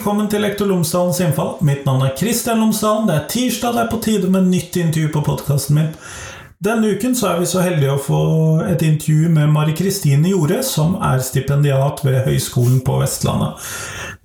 velkommen 0.00 0.30
til 0.32 0.40
Lektor 0.40 0.64
Lomsdalens 0.64 1.18
innfall. 1.20 1.58
Mitt 1.60 1.82
navn 1.84 2.06
er 2.06 2.14
Kristian 2.16 2.62
Lomsdalen. 2.62 3.04
Det 3.04 3.16
er 3.18 3.26
tirsdag, 3.28 3.74
det 3.76 3.80
er 3.82 3.88
på 3.92 3.98
tide 4.00 4.30
med 4.32 4.46
nytt 4.48 4.78
intervju 4.80 5.10
på 5.12 5.20
podkasten 5.26 5.76
min. 5.76 5.90
Denne 6.60 6.90
uken 6.92 7.14
så 7.16 7.30
er 7.30 7.38
vi 7.40 7.46
så 7.48 7.62
heldige 7.64 7.94
å 7.94 8.00
få 8.04 8.16
et 8.68 8.82
intervju 8.84 9.30
med 9.32 9.48
Mari 9.48 9.72
Kristine 9.78 10.28
Jorde, 10.28 10.58
som 10.68 10.98
er 11.00 11.22
stipendiat 11.24 12.02
ved 12.04 12.18
Høgskolen 12.26 12.82
på 12.84 12.98
Vestlandet. 13.00 13.62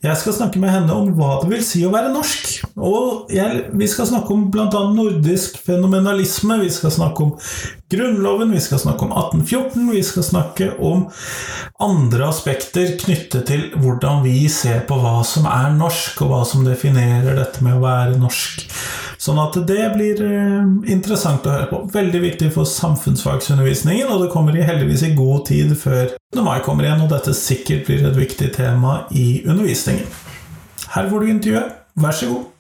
Jeg 0.04 0.20
skal 0.20 0.36
snakke 0.36 0.60
med 0.60 0.74
henne 0.74 0.92
om 0.92 1.14
hva 1.16 1.38
det 1.40 1.48
vil 1.54 1.64
si 1.64 1.86
å 1.88 1.94
være 1.94 2.12
norsk. 2.12 2.50
Og 2.76 3.32
jeg, 3.32 3.62
vi 3.80 3.88
skal 3.88 4.10
snakke 4.10 4.36
om 4.36 4.50
bl.a. 4.52 4.68
nordisk 4.68 5.62
fenomenalisme, 5.64 6.60
vi 6.66 6.74
skal 6.76 6.92
snakke 6.98 7.24
om 7.24 7.32
Grunnloven, 7.96 8.52
vi 8.52 8.66
skal 8.68 8.84
snakke 8.84 9.08
om 9.08 9.16
1814, 9.16 9.88
vi 9.96 10.04
skal 10.04 10.28
snakke 10.28 10.70
om 10.76 11.08
andre 11.88 12.28
aspekter 12.28 12.98
knyttet 13.00 13.48
til 13.48 13.70
hvordan 13.80 14.26
vi 14.28 14.42
ser 14.52 14.84
på 14.90 15.00
hva 15.00 15.22
som 15.24 15.48
er 15.48 15.72
norsk, 15.80 16.20
og 16.28 16.36
hva 16.36 16.44
som 16.52 16.68
definerer 16.68 17.40
dette 17.40 17.64
med 17.64 17.80
å 17.80 17.86
være 17.88 18.20
norsk. 18.20 18.68
Sånn 19.26 19.40
at 19.42 19.56
det 19.66 19.86
blir 19.96 20.20
eh, 20.22 20.66
interessant 20.94 21.48
å 21.50 21.54
høre 21.56 21.66
på. 21.72 21.80
Veldig 21.90 22.20
viktig 22.28 22.52
for 22.54 22.70
samfunnsfagsundervisningen, 22.70 24.12
og 24.14 24.22
det 24.22 24.30
kommer 24.30 24.54
heldigvis 24.54 25.02
i 25.08 25.16
god 25.18 25.48
tid 25.50 25.74
før 25.82 26.14
mai 26.46 26.60
kommer 26.62 26.86
igjen, 26.86 27.02
og 27.02 27.10
dette 27.10 27.34
sikkert 27.34 27.88
blir 27.88 28.06
et 28.06 28.20
viktig 28.20 28.52
tema 28.54 29.08
i 29.10 29.42
undervisningen. 29.48 30.06
Her 30.94 31.10
får 31.10 31.26
du 31.26 31.32
intervjuet. 31.34 31.74
Vær 31.98 32.14
så 32.14 32.30
god. 32.30 32.52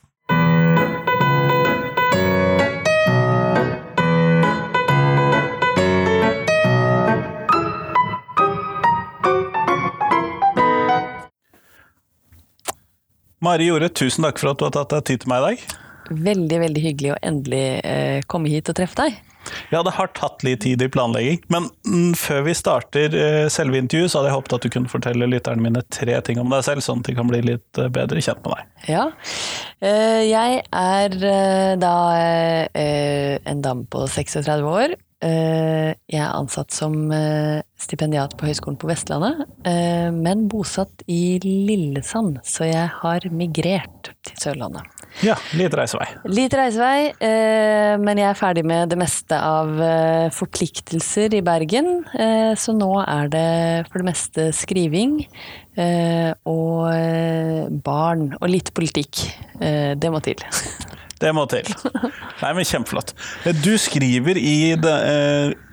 Mari 13.45 13.69
Jorde, 13.69 13.93
tusen 13.93 14.25
takk 14.25 14.41
for 14.41 14.55
at 14.55 14.57
du 14.57 14.65
har 14.71 14.79
tatt 14.81 14.95
deg 14.97 15.11
tid 15.11 15.27
til 15.27 15.35
meg 15.35 15.43
i 15.43 15.51
dag. 15.51 15.84
Veldig, 16.09 16.59
veldig 16.67 16.83
hyggelig 16.83 17.15
å 17.15 17.21
endelig 17.25 17.65
eh, 17.81 18.19
komme 18.29 18.51
hit 18.51 18.69
og 18.71 18.77
treffe 18.77 18.99
deg. 18.99 19.21
Ja, 19.69 19.83
det 19.85 19.93
har 19.97 20.09
tatt 20.17 20.43
litt 20.45 20.63
tid 20.65 20.81
i 20.81 20.89
planlegging, 20.89 21.41
men 21.53 21.67
mm, 21.85 22.13
før 22.19 22.45
vi 22.47 22.55
starter 22.57 23.15
eh, 23.19 23.45
selve 23.53 23.79
intervjuet, 23.81 24.11
så 24.11 24.19
hadde 24.19 24.31
jeg 24.31 24.37
håpet 24.39 24.55
at 24.57 24.65
du 24.65 24.71
kunne 24.73 24.91
fortelle 24.91 25.29
lytterne 25.29 25.65
mine 25.65 25.83
tre 25.93 26.17
ting 26.25 26.41
om 26.41 26.51
deg 26.53 26.65
selv, 26.65 26.85
sånn 26.85 27.03
at 27.03 27.09
de 27.09 27.17
kan 27.17 27.29
bli 27.29 27.41
litt 27.45 27.81
eh, 27.81 27.91
bedre 27.93 28.23
kjent 28.25 28.41
med 28.45 28.55
deg. 28.55 28.71
Ja. 28.89 29.05
Eh, 29.85 30.21
jeg 30.29 30.61
er 30.65 31.17
da 31.81 31.95
eh, 32.17 33.35
en 33.45 33.65
dame 33.65 33.89
på 33.91 34.05
36 34.09 34.65
år. 34.69 34.97
Jeg 35.25 36.21
er 36.21 36.35
ansatt 36.35 36.75
som 36.75 37.09
stipendiat 37.81 38.35
på 38.37 38.49
Høgskolen 38.49 38.77
på 38.77 38.89
Vestlandet, 38.89 39.47
men 40.13 40.45
bosatt 40.51 41.01
i 41.09 41.39
Lillesand, 41.41 42.43
så 42.45 42.69
jeg 42.69 42.91
har 43.01 43.25
migrert 43.33 44.11
til 44.27 44.43
Sørlandet. 44.43 44.95
Ja, 45.23 45.35
litt 45.55 45.75
reisevei. 45.77 46.07
Litt 46.27 46.53
reisevei, 46.57 47.13
eh, 47.23 47.93
men 48.01 48.19
jeg 48.19 48.27
er 48.27 48.39
ferdig 48.39 48.65
med 48.67 48.91
det 48.91 48.97
meste 48.99 49.37
av 49.39 49.71
eh, 49.79 50.27
forpliktelser 50.35 51.37
i 51.37 51.43
Bergen. 51.45 52.01
Eh, 52.11 52.51
så 52.59 52.75
nå 52.75 52.91
er 53.05 53.31
det 53.31 53.47
for 53.87 54.01
det 54.01 54.09
meste 54.09 54.49
skriving 54.55 55.21
og 55.75 56.85
barn 57.83 58.29
og 58.37 58.45
litt 58.47 58.69
politikk. 58.77 59.25
Det 59.59 60.11
må 60.11 60.21
til. 60.23 60.39
Det 61.21 61.31
må 61.35 61.45
til. 61.47 61.69
Nei, 62.41 62.51
men 62.57 62.67
Kjempeflott. 62.67 63.13
Du 63.63 63.73
skriver 63.79 64.37
i 64.39 64.75
det, 64.79 64.95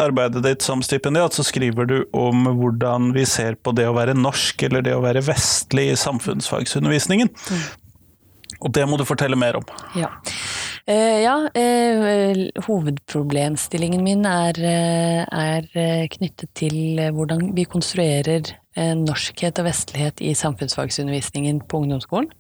arbeidet 0.03 0.45
ditt 0.47 0.63
som 0.63 0.85
stipendiat, 0.87 1.35
så 1.35 1.45
skriver 1.47 1.89
du 1.91 1.97
om 2.15 2.47
hvordan 2.61 3.11
vi 3.17 3.27
ser 3.29 3.59
på 3.59 3.75
det 3.75 3.89
å 3.91 3.97
være 3.97 4.15
norsk, 4.19 4.69
eller 4.69 4.87
det 4.87 4.95
å 4.95 5.03
være 5.03 5.25
vestlig 5.27 5.89
i 5.91 5.99
samfunnsfagsundervisningen. 5.99 7.33
Mm. 7.33 7.65
Og 8.63 8.71
det 8.75 8.85
må 8.87 8.99
du 8.99 9.07
fortelle 9.09 9.39
mer 9.39 9.59
om. 9.59 9.67
Ja. 9.99 10.13
Uh, 10.89 11.19
ja 11.23 11.37
uh, 11.47 12.43
hovedproblemstillingen 12.67 14.03
min 14.05 14.27
er, 14.29 14.59
uh, 14.59 15.23
er, 15.27 15.69
knyttet 16.17 16.51
til 16.59 17.01
hvordan 17.15 17.53
vi 17.57 17.67
konstruerer 17.71 18.57
norskhet 18.73 19.59
og 19.61 19.67
vestlighet 19.67 20.23
i 20.25 20.31
samfunnsfagsundervisningen 20.33 21.59
på 21.69 21.83
ungdomsskolen. 21.83 22.31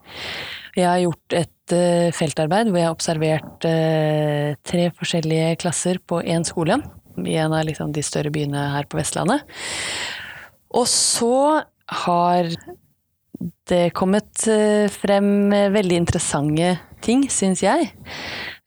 Jeg 0.76 0.88
har 0.88 1.02
gjort 1.02 1.36
et 1.36 1.74
feltarbeid 2.16 2.68
hvor 2.68 2.80
jeg 2.80 2.88
har 2.88 2.94
observert 2.94 3.64
tre 3.64 4.86
forskjellige 4.98 5.58
klasser 5.62 6.00
på 6.04 6.20
én 6.24 6.44
skole. 6.48 6.78
I 7.20 7.36
en 7.40 7.52
av 7.52 7.66
liksom, 7.68 7.92
de 7.92 8.04
større 8.04 8.32
byene 8.32 8.70
her 8.74 8.88
på 8.88 8.98
Vestlandet. 8.98 9.44
Og 10.72 10.88
så 10.88 11.62
har 12.02 12.48
det 13.70 13.92
kommet 13.96 14.46
eh, 14.50 14.88
frem 14.92 15.52
veldig 15.74 15.98
interessante 16.04 16.76
ting, 17.04 17.26
syns 17.32 17.62
jeg. 17.64 17.90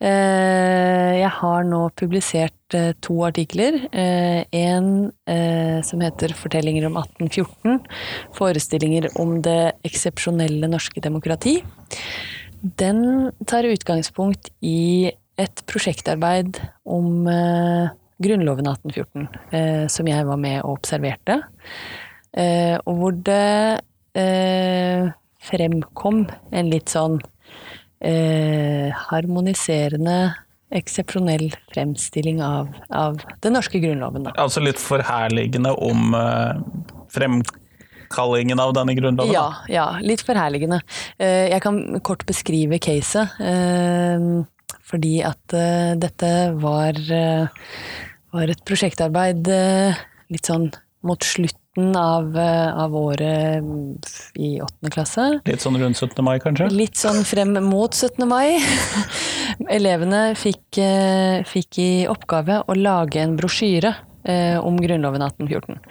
Eh, 0.03 1.11
jeg 1.21 1.31
har 1.37 1.63
nå 1.63 1.81
publisert 1.95 2.75
eh, 2.75 2.91
to 2.99 3.21
artikler. 3.27 3.77
En 3.95 5.11
som 5.85 6.01
heter 6.01 6.33
'Fortellinger 6.33 6.87
om 6.87 6.97
1814'. 6.97 7.79
Forestillinger 8.33 9.09
om 9.19 9.41
det 9.41 9.75
eksepsjonelle 9.83 10.67
norske 10.67 11.01
demokrati. 11.01 11.63
Den 12.61 13.31
tar 13.45 13.63
utgangspunkt 13.63 14.49
i 14.61 15.11
et 15.37 15.61
prosjektarbeid 15.67 16.59
om 16.85 17.27
Grunnloven 18.19 18.65
1814, 18.65 19.89
som 19.89 20.07
jeg 20.07 20.25
var 20.25 20.37
med 20.37 20.63
og 20.63 20.79
observerte. 20.79 21.43
Og 22.85 22.95
hvor 22.95 23.11
det 23.11 23.81
eh, 24.15 25.11
fremkom 25.45 26.25
en 26.55 26.71
litt 26.71 26.91
sånn 26.93 27.19
eh, 28.03 28.89
harmoniserende 29.09 30.17
eksepsjonell 30.75 31.51
fremstilling 31.73 32.41
av, 32.43 32.71
av, 32.89 33.21
den 33.45 33.55
norske 33.55 33.79
grunnloven. 33.79 34.25
Da. 34.27 34.33
Altså 34.41 34.63
litt 34.63 34.81
forherligende 34.81 35.71
om 35.77 36.15
eh, 36.17 36.57
fremkallingen 37.13 38.59
av 38.59 38.73
denne 38.77 38.95
grunnloven? 38.97 39.33
Ja, 39.35 39.47
ja 39.71 39.87
litt 40.03 40.25
forherligende. 40.25 40.81
Eh, 41.17 41.51
jeg 41.53 41.61
kan 41.63 41.81
kort 42.05 42.25
beskrive 42.27 42.81
caset. 42.83 43.37
Uh, 43.39 44.43
fordi 44.85 45.17
at 45.25 45.53
dette 45.97 46.29
var, 46.61 46.97
var, 47.01 48.51
et 48.53 48.61
prosjektarbeid 48.69 49.49
litt 50.29 50.45
sånn 50.45 50.67
mot 51.05 51.23
slutten 51.23 51.95
av, 51.99 52.37
eh, 52.37 52.77
av 52.83 52.95
året 52.95 53.63
mm, 53.63 53.97
i 54.35 54.49
åttende 54.63 54.91
klasse. 54.93 55.27
Litt 55.45 55.63
sånn 55.63 55.77
rundt 55.81 55.99
17. 55.99 56.23
mai, 56.25 56.37
kanskje? 56.43 56.69
Litt 56.73 56.99
sånn 56.99 57.23
frem 57.27 57.55
mot 57.65 57.93
17. 57.95 58.25
mai. 58.29 58.57
Elevene 59.77 60.27
fikk, 60.39 60.79
eh, 60.81 61.43
fikk, 61.47 61.79
i 61.83 61.89
oppgave 62.11 62.63
å 62.65 62.77
lage 62.79 63.21
en 63.21 63.35
brosjyre 63.39 63.93
eh, 64.23 64.57
om 64.59 64.79
Grunnloven 64.81 65.25
1814. 65.27 65.81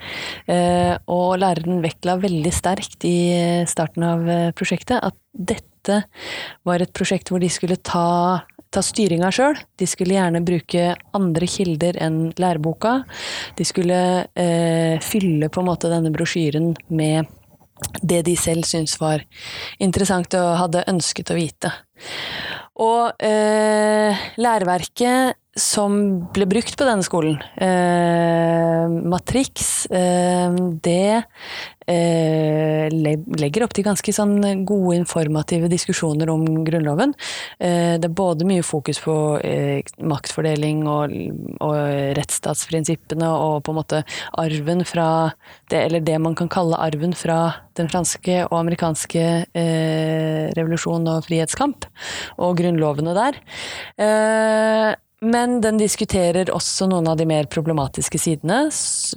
og 1.11 1.37
læreren 1.41 1.79
vektla 1.83 2.17
veldig 2.21 2.51
sterkt 2.53 3.05
i 3.07 3.17
starten 3.69 4.03
av 4.05 4.27
prosjektet 4.57 4.99
at 4.99 5.15
dette 5.31 6.01
var 6.65 6.81
et 6.81 6.93
prosjekt 6.97 7.29
hvor 7.29 7.41
de 7.41 7.49
skulle 7.53 7.77
ta 7.77 8.43
ta 8.75 8.83
styringa 8.83 9.31
sjøl. 9.33 9.57
De 9.79 9.87
skulle 9.89 10.17
gjerne 10.17 10.43
bruke 10.45 10.91
andre 11.15 11.47
kilder 11.49 11.97
enn 12.03 12.19
læreboka. 12.39 12.99
De 13.55 13.67
skulle 13.67 13.97
eh, 14.35 14.99
fylle 15.03 15.49
på 15.49 15.63
en 15.63 15.69
måte 15.69 15.91
denne 15.91 16.11
brosjyren 16.15 16.73
med 16.91 17.31
det 18.01 18.21
de 18.27 18.35
selv 18.39 18.67
syntes 18.67 18.99
var 19.01 19.23
interessant 19.83 20.35
og 20.39 20.53
hadde 20.61 20.85
ønsket 20.91 21.31
å 21.31 21.37
vite. 21.37 21.71
Og 22.83 23.23
eh, 23.23 24.25
læreverket 24.41 25.39
som 25.55 25.93
ble 26.35 26.45
brukt 26.51 26.75
på 26.75 26.83
denne 26.87 27.05
skolen, 27.05 27.37
eh, 27.63 28.91
Matrix, 29.07 29.85
eh, 29.87 30.51
det 30.83 31.23
eh, 31.87 32.91
legger 32.91 33.63
opp 33.63 33.75
til 33.75 33.85
ganske 33.85 34.13
sånn 34.15 34.65
gode, 34.67 34.97
informative 34.97 35.69
diskusjoner 35.71 36.29
om 36.33 36.43
Grunnloven. 36.67 37.13
Eh, 37.59 37.95
det 38.01 38.09
er 38.09 38.17
både 38.17 38.47
mye 38.49 38.65
fokus 38.67 38.99
på 39.03 39.15
eh, 39.45 39.79
maktfordeling 40.03 40.83
og, 40.91 41.15
og, 41.61 41.77
rettsstatsprinsippene 42.19 43.29
og 43.31 43.63
på 43.63 43.71
en 43.71 43.79
måte 43.79 44.03
arven 44.41 44.83
fra 44.87 45.07
det, 45.69 45.85
Eller 45.85 46.03
det 46.03 46.19
man 46.21 46.35
kan 46.35 46.49
kalle 46.51 46.77
arven 46.81 47.15
fra 47.15 47.39
den 47.79 47.87
franske 47.91 48.43
og 48.49 48.59
amerikanske 48.59 49.23
eh, 49.55 50.51
revolusjon 50.57 51.07
og 51.11 51.25
frihetskamp, 51.29 51.87
og 52.43 52.59
grunnlovene 52.59 53.15
der. 53.15 53.41
Men 55.25 55.57
den 55.63 55.79
diskuterer 55.81 56.51
også 56.53 56.85
noen 56.91 57.07
av 57.09 57.17
de 57.17 57.25
mer 57.25 57.47
problematiske 57.49 58.19
sidene 58.21 58.67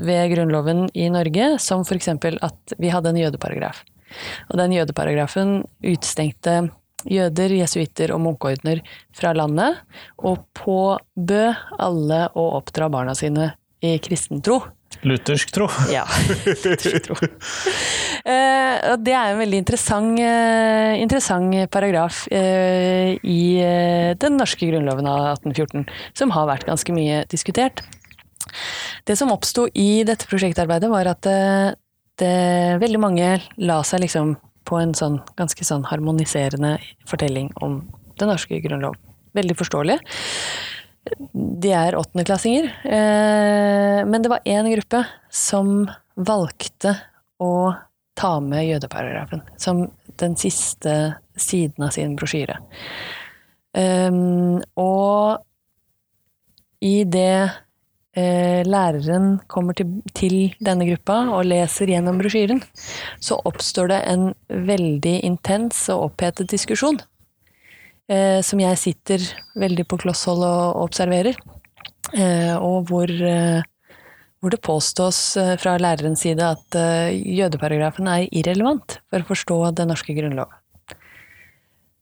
ved 0.00 0.32
Grunnloven 0.32 0.86
i 0.96 1.10
Norge, 1.12 1.50
som 1.60 1.84
f.eks. 1.84 2.08
at 2.08 2.76
vi 2.80 2.92
hadde 2.92 3.12
en 3.12 3.20
jødeparagraf. 3.20 3.82
Og 4.48 4.56
den 4.60 4.72
jødeparagrafen 4.72 5.58
utstengte 5.84 6.70
jøder, 7.08 7.52
jesuitter 7.60 8.14
og 8.14 8.22
munkeordner 8.24 8.80
fra 9.14 9.34
landet, 9.36 9.82
og 10.18 10.46
påbød 10.56 11.60
alle 11.78 12.22
å 12.32 12.46
oppdra 12.58 12.88
barna 12.92 13.14
sine 13.18 13.52
i 13.84 13.98
kristen 14.02 14.42
tro. 14.44 14.60
Luthersk 15.06 15.52
tro. 15.54 15.68
Ja, 15.94 16.04
luthersk 16.46 17.04
tro. 17.06 17.18
Eh, 18.28 18.74
og 18.92 19.04
det 19.04 19.14
er 19.14 19.34
en 19.34 19.42
veldig 19.42 19.60
interessant, 19.62 20.18
eh, 20.22 20.96
interessant 21.02 21.54
paragraf 21.70 22.24
eh, 22.32 23.14
i 23.22 23.42
den 24.18 24.40
norske 24.40 24.66
grunnloven 24.70 25.06
av 25.06 25.36
1814, 25.36 25.86
som 26.18 26.34
har 26.34 26.50
vært 26.50 26.66
ganske 26.68 26.96
mye 26.96 27.22
diskutert. 27.30 27.84
Det 29.04 29.16
som 29.16 29.32
oppsto 29.32 29.66
i 29.74 30.04
dette 30.08 30.28
prosjektarbeidet, 30.28 30.90
var 30.90 31.10
at 31.10 31.28
eh, 31.28 31.72
det, 32.18 32.34
veldig 32.82 33.00
mange 33.00 33.30
la 33.60 33.80
seg 33.86 34.04
liksom 34.04 34.36
på 34.68 34.80
en 34.80 34.94
sånn 34.96 35.20
ganske 35.38 35.64
sånn 35.64 35.86
harmoniserende 35.88 36.76
fortelling 37.08 37.48
om 37.64 37.80
den 38.20 38.32
norske 38.32 38.58
grunnlov. 38.64 38.98
Veldig 39.36 39.56
forståelig. 39.56 39.98
De 41.32 41.70
er 41.72 41.96
åttendeklassinger, 41.96 42.68
eh, 42.84 44.00
men 44.04 44.22
det 44.22 44.32
var 44.32 44.44
én 44.44 44.68
gruppe 44.72 45.04
som 45.30 45.88
valgte 46.18 46.96
å 47.40 47.72
ta 48.18 48.40
med 48.42 48.66
jødeparagrafen 48.66 49.44
som 49.56 49.86
den 50.18 50.34
siste 50.36 50.94
siden 51.38 51.86
av 51.86 51.94
sin 51.94 52.16
brosjyre. 52.18 52.58
Um, 53.78 54.58
og 54.80 55.44
i 56.82 57.04
det 57.06 57.50
eh, 58.18 58.62
læreren 58.66 59.38
kommer 59.50 59.76
til, 59.78 60.54
denne 60.58 60.86
gruppa 60.88 61.20
og 61.34 61.46
leser 61.46 61.90
gjennom 61.92 62.18
brosjyren, 62.20 62.62
så 63.22 63.38
oppstår 63.48 63.92
det 63.92 64.00
en 64.10 64.32
veldig 64.48 65.14
intens 65.26 65.84
og 65.94 66.10
opphetet 66.10 66.50
diskusjon. 66.50 67.00
Eh, 68.08 68.40
som 68.40 68.60
jeg 68.62 68.80
sitter 68.80 69.24
veldig 69.60 69.84
på 69.88 69.98
kloss 70.00 70.24
hold 70.30 70.44
og 70.46 70.84
observerer. 70.86 71.36
Eh, 72.16 72.54
og 72.56 72.88
hvor, 72.88 73.10
eh, 73.10 73.60
hvor, 74.40 74.52
det 74.54 74.62
påstås 74.64 75.18
eh, 75.36 75.56
fra 75.60 75.74
lærerens 75.76 76.22
side 76.24 76.40
at 76.40 76.78
eh, 76.78 77.12
jødeparagrafen 77.12 78.08
er 78.08 78.30
irrelevant 78.32 78.96
for 79.10 79.20
å 79.20 79.28
forstå 79.28 79.58
den 79.76 79.92
norske 79.92 80.16
grunnlov. 80.16 80.54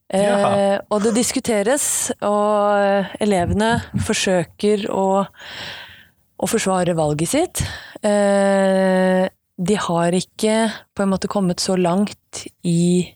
Eh, 0.07 0.77
og 0.87 1.03
det 1.03 1.11
diskuteres, 1.17 2.13
og 2.23 3.19
elevene 3.19 3.73
forsøker 4.07 4.85
å, 4.87 5.25
å 5.27 6.47
forsvare 6.47 6.95
valget 6.95 7.33
sitt. 7.33 7.63
Eh, 7.99 9.25
de 9.57 9.75
har 9.89 10.15
ikke 10.15 10.55
på 10.95 11.03
en 11.03 11.11
måte 11.11 11.27
kommet 11.27 11.59
så 11.59 11.75
langt 11.75 12.45
i 12.63 13.11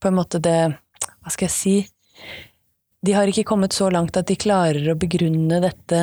på 0.00 0.08
en 0.08 0.16
måte 0.16 0.40
det 0.42 0.60
Hva 1.20 1.32
skal 1.32 1.46
jeg 1.46 1.54
si? 1.54 1.74
De 3.00 3.14
har 3.16 3.30
ikke 3.30 3.46
kommet 3.48 3.72
så 3.72 3.88
langt 3.92 4.16
at 4.20 4.28
de 4.28 4.36
klarer 4.36 4.92
å 4.92 4.98
begrunne 5.00 5.60
dette 5.64 6.02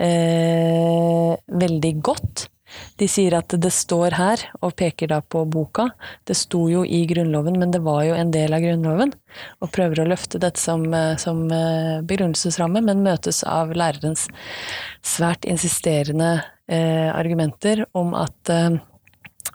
eh, 0.00 1.34
veldig 1.46 1.92
godt. 2.00 2.46
De 2.96 3.08
sier 3.10 3.34
at 3.36 3.52
det 3.60 3.72
står 3.74 4.16
her, 4.16 4.44
og 4.64 4.74
peker 4.78 5.10
da 5.12 5.20
på 5.20 5.44
boka. 5.50 5.90
Det 6.28 6.36
sto 6.38 6.64
jo 6.70 6.84
i 6.84 7.02
Grunnloven, 7.08 7.58
men 7.60 7.72
det 7.74 7.82
var 7.84 8.04
jo 8.06 8.16
en 8.16 8.32
del 8.34 8.54
av 8.56 8.64
Grunnloven. 8.64 9.12
Og 9.60 9.72
prøver 9.74 10.02
å 10.02 10.08
løfte 10.08 10.40
dette 10.42 10.60
som, 10.60 10.86
eh, 10.94 11.16
som 11.20 11.44
eh, 11.52 12.00
begrunnelsesramme, 12.08 12.84
men 12.84 13.04
møtes 13.04 13.42
av 13.44 13.74
lærerens 13.76 14.28
svært 15.04 15.44
insisterende 15.48 16.38
eh, 16.68 17.10
argumenter 17.12 17.86
om 17.92 18.16
at 18.18 18.52
eh, 18.52 18.80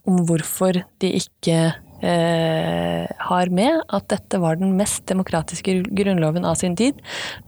Om 0.08 0.22
hvorfor 0.24 0.78
de 1.04 1.08
ikke 1.18 1.56
eh, 2.02 3.08
har 3.30 3.52
med 3.54 3.82
at 3.88 4.08
dette 4.12 4.40
var 4.42 4.60
den 4.60 4.76
mest 4.78 5.06
demokratiske 5.10 5.80
grunnloven 5.98 6.46
av 6.46 6.56
sin 6.60 6.76
tid. 6.76 7.00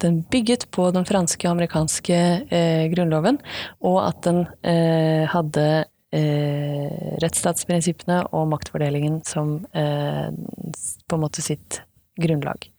Den 0.02 0.22
bygget 0.32 0.68
på 0.72 0.90
den 0.96 1.08
franske 1.10 1.48
og 1.48 1.58
amerikanske 1.58 2.20
eh, 2.50 2.86
grunnloven, 2.94 3.40
og 3.86 4.02
at 4.08 4.24
den 4.28 4.44
eh, 4.64 5.26
hadde 5.30 5.68
eh, 6.16 7.16
rettsstatsprinsippene 7.24 8.24
og 8.34 8.50
maktfordelingen 8.54 9.22
som 9.28 9.60
eh, 9.74 10.30
på 10.30 11.20
en 11.20 11.24
måte 11.24 11.46
sitt 11.46 11.82
grunnlag. 12.20 12.70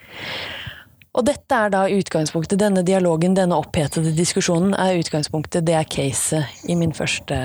Og 1.11 1.27
dette 1.27 1.57
er 1.57 1.73
da 1.73 1.87
utgangspunktet, 1.91 2.61
denne 2.61 2.85
dialogen, 2.87 3.35
denne 3.35 3.59
opphetede 3.59 4.13
diskusjonen, 4.15 4.77
er 4.79 5.01
utgangspunktet, 5.01 5.67
det 5.67 5.75
er 5.75 5.89
caset 5.91 6.71
i 6.71 6.77
min 6.79 6.95
første 6.95 7.41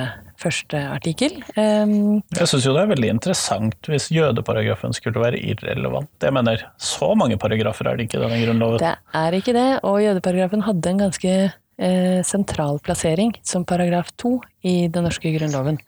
første 0.45 0.79
artikkel. 0.93 1.37
Um, 1.57 2.21
jeg 2.37 2.49
syns 2.51 2.67
jo 2.67 2.75
det 2.75 2.85
er 2.85 2.93
veldig 2.93 3.11
interessant 3.17 3.89
hvis 3.91 4.07
jødeparagrafen 4.13 4.95
skulle 4.95 5.23
være 5.23 5.41
irrelevant. 5.41 6.11
Jeg 6.21 6.35
mener, 6.35 6.65
så 6.77 7.11
mange 7.17 7.39
paragrafer 7.41 7.89
er 7.89 7.97
det 7.99 8.07
ikke 8.07 8.21
i 8.21 8.25
denne 8.25 8.41
grunnloven. 8.43 8.81
Det 8.83 8.95
er 9.21 9.39
ikke 9.39 9.55
det, 9.57 9.67
og 9.83 10.01
jødeparagrafen 10.03 10.65
hadde 10.67 10.93
en 10.93 11.03
ganske 11.05 11.33
eh, 11.35 12.21
sentral 12.27 12.79
plassering 12.85 13.35
som 13.43 13.67
paragraf 13.67 14.13
to 14.21 14.37
i 14.63 14.85
den 14.91 15.07
norske 15.07 15.33
grunnloven. 15.35 15.81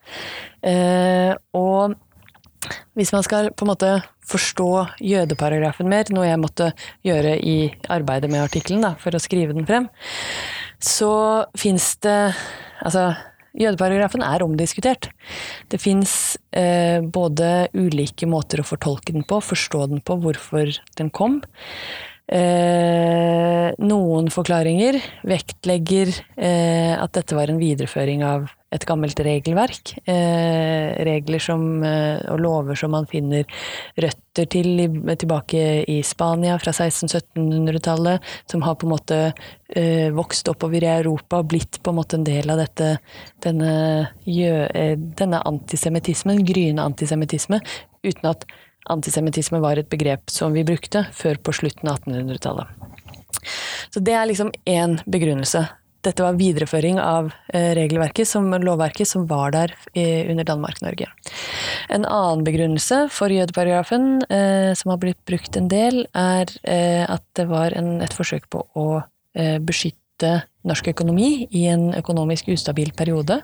Eh, 0.66 1.34
og 1.58 1.96
hvis 2.98 3.14
man 3.14 3.24
skal 3.26 3.52
på 3.54 3.66
en 3.66 3.72
måte 3.72 3.92
forstå 4.28 4.72
jødeparagrafen 5.08 5.88
mer, 5.90 6.10
noe 6.12 6.28
jeg 6.28 6.42
måtte 6.42 6.72
gjøre 7.06 7.38
i 7.40 7.58
arbeidet 7.94 8.32
med 8.32 8.44
artikkelen 8.44 8.84
for 9.00 9.16
å 9.16 9.24
skrive 9.24 9.56
den 9.56 9.68
frem, 9.70 9.88
så 10.84 11.46
fins 11.58 11.96
det 12.06 12.20
Altså, 12.78 13.16
Jødeparagrafen 13.58 14.22
er 14.26 14.44
omdiskutert. 14.46 15.10
Det 15.72 15.80
fins 15.82 16.12
eh, 16.54 17.02
både 17.02 17.70
ulike 17.74 18.30
måter 18.30 18.62
å 18.62 18.68
fortolke 18.68 19.16
den 19.16 19.26
på, 19.28 19.42
forstå 19.42 19.88
den 19.94 20.04
på, 20.06 20.20
hvorfor 20.22 20.76
den 21.00 21.10
kom. 21.10 21.42
Eh, 22.28 23.70
noen 23.88 24.26
forklaringer 24.34 24.98
vektlegger 25.24 26.10
eh, 26.36 26.92
at 27.00 27.14
dette 27.16 27.38
var 27.38 27.48
en 27.48 27.60
videreføring 27.62 28.26
av 28.28 28.50
et 28.76 28.84
gammelt 28.84 29.20
regelverk. 29.24 29.94
Eh, 30.04 30.98
regler 31.08 31.40
som, 31.40 31.62
eh, 31.88 32.20
og 32.28 32.42
lover 32.44 32.76
som 32.76 32.92
man 32.92 33.08
finner 33.08 33.48
røtter 33.96 34.50
til 34.52 34.84
i, 34.84 34.88
tilbake 35.16 35.86
i 35.88 36.02
Spania 36.04 36.58
fra 36.60 36.74
1600-1700-tallet, 36.76 38.20
som 38.52 38.62
har 38.68 38.76
på 38.76 38.90
en 38.90 38.96
måte 38.98 39.22
eh, 39.72 40.12
vokst 40.12 40.52
oppover 40.52 40.84
i 40.84 40.92
Europa 40.98 41.40
og 41.40 41.48
blitt 41.56 41.80
på 41.82 41.96
en 41.96 42.00
måte 42.02 42.20
en 42.20 42.28
del 42.28 42.52
av 42.52 42.60
dette, 42.60 42.98
denne, 43.40 43.72
eh, 44.28 44.96
denne 45.00 45.44
antisemittismen, 45.48 46.44
gryende 46.44 46.84
antisemittisme, 46.84 47.64
uten 48.04 48.34
at 48.36 48.44
antisemittisme 48.94 49.62
var 49.64 49.80
et 49.80 49.90
begrep 49.90 50.30
som 50.34 50.56
vi 50.56 50.66
brukte 50.68 51.06
før 51.16 51.40
på 51.42 51.56
slutten 51.56 51.92
av 51.92 52.00
1800-tallet. 52.04 52.68
Så 53.94 54.02
det 54.04 54.16
er 54.18 54.28
liksom 54.28 54.52
én 54.68 54.98
begrunnelse 55.08 55.68
dette 56.08 56.24
var 56.24 56.38
videreføring 56.40 57.00
av 57.02 57.32
eh, 57.54 57.74
regelverket, 57.76 58.28
som, 58.30 58.48
lovverket, 58.64 59.10
som 59.10 59.26
var 59.28 59.52
der 59.56 59.74
under 59.98 60.48
Danmark-Norge. 60.48 61.10
En 61.90 62.06
annen 62.06 62.46
begrunnelse 62.48 63.08
for 63.14 63.34
jødeparagrafen, 63.34 64.22
eh, 64.30 64.72
som 64.78 64.94
har 64.94 65.02
blitt 65.02 65.20
brukt 65.28 65.58
en 65.60 65.70
del, 65.72 66.06
er 66.16 66.52
eh, 66.64 67.04
at 67.10 67.26
det 67.40 67.48
var 67.50 67.76
en, 67.78 67.98
et 68.06 68.16
forsøk 68.16 68.50
på 68.54 68.64
å 68.78 68.88
beskytte 69.38 70.32
norsk 70.66 70.88
økonomi 70.90 71.46
i 71.54 71.68
en 71.70 71.92
økonomisk 71.94 72.48
ustabil 72.50 72.90
periode. 72.98 73.36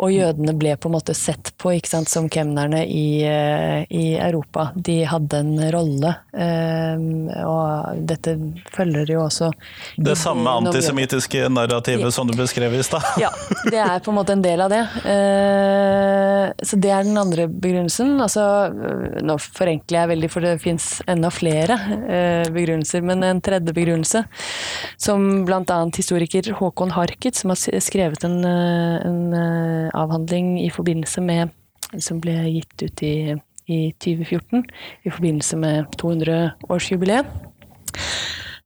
Og 0.00 0.12
jødene 0.14 0.54
ble 0.56 0.72
på 0.80 0.88
en 0.88 0.94
måte 0.94 1.14
sett 1.16 1.52
på 1.60 1.74
ikke 1.76 1.90
sant, 1.90 2.08
som 2.08 2.28
kemnerne 2.32 2.80
i, 2.88 3.20
eh, 3.28 3.84
i 3.92 4.16
Europa. 4.16 4.70
De 4.74 5.02
hadde 5.04 5.40
en 5.42 5.52
rolle, 5.74 6.14
um, 6.32 7.28
og 7.44 8.00
dette 8.08 8.36
følger 8.72 9.12
jo 9.12 9.24
også 9.26 9.50
Det 10.00 10.16
samme 10.18 10.50
antisemittiske 10.62 11.50
narrativet 11.52 12.06
ja. 12.08 12.12
som 12.14 12.28
du 12.28 12.32
beskrev 12.38 12.74
i 12.78 12.82
stad? 12.86 13.04
ja, 13.20 13.28
det 13.66 13.82
er 13.82 14.00
på 14.00 14.14
en 14.14 14.18
måte 14.22 14.36
en 14.36 14.44
del 14.44 14.64
av 14.64 14.72
det. 14.72 14.80
Uh, 15.04 16.48
så 16.64 16.80
det 16.80 16.94
er 16.96 17.04
den 17.04 17.20
andre 17.20 17.46
begrunnelsen. 17.50 18.16
Altså, 18.24 18.46
nå 19.20 19.36
forenkler 19.42 20.00
jeg 20.00 20.12
veldig, 20.14 20.32
for 20.32 20.48
det 20.48 20.54
fins 20.64 20.88
enda 21.10 21.28
flere 21.34 21.76
begrunnelser, 22.50 23.04
men 23.04 23.24
en 23.26 23.44
tredje 23.44 23.74
begrunnelse, 23.76 24.24
som 25.00 25.44
bl.a. 25.44 25.78
historiker 25.96 26.52
Håkon 26.56 26.96
Harket, 26.96 27.36
som 27.36 27.52
har 27.52 27.80
skrevet 27.84 28.24
en, 28.24 28.38
en 28.44 29.89
avhandling 29.94 30.58
i 30.62 30.70
forbindelse 30.72 31.24
med 31.24 31.56
Som 31.98 32.20
ble 32.22 32.36
gitt 32.46 32.82
ut 32.84 33.00
i, 33.02 33.34
i 33.66 33.78
2014 33.98 34.62
i 35.02 35.10
forbindelse 35.10 35.56
med 35.58 35.96
200-årsjubileet. 35.98 37.26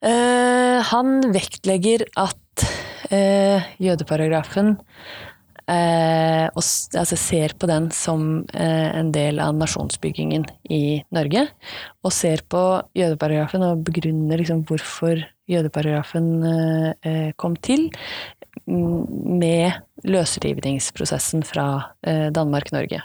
Eh, 0.04 0.78
han 0.84 1.20
vektlegger 1.32 2.04
at 2.20 2.64
eh, 3.08 3.64
jødeparagrafen 3.80 4.74
eh, 5.64 6.44
og, 6.50 6.60
altså 6.60 7.16
ser 7.16 7.54
på 7.56 7.70
den 7.70 7.88
som 7.96 8.44
en 8.52 9.12
del 9.14 9.40
av 9.40 9.56
nasjonsbyggingen 9.56 10.44
i 10.68 11.00
Norge. 11.14 11.46
Og 12.04 12.12
ser 12.12 12.44
på 12.44 12.64
jødeparagrafen 12.98 13.64
og 13.64 13.86
begrunner 13.88 14.42
liksom 14.42 14.66
hvorfor 14.68 15.24
jødeparagrafen 15.50 17.34
kom 17.36 17.56
til, 17.60 17.90
med 18.66 19.72
løsrivningsprosessen 20.08 21.44
fra 21.46 21.66
eh, 22.06 22.28
Danmark-Norge. 22.34 23.00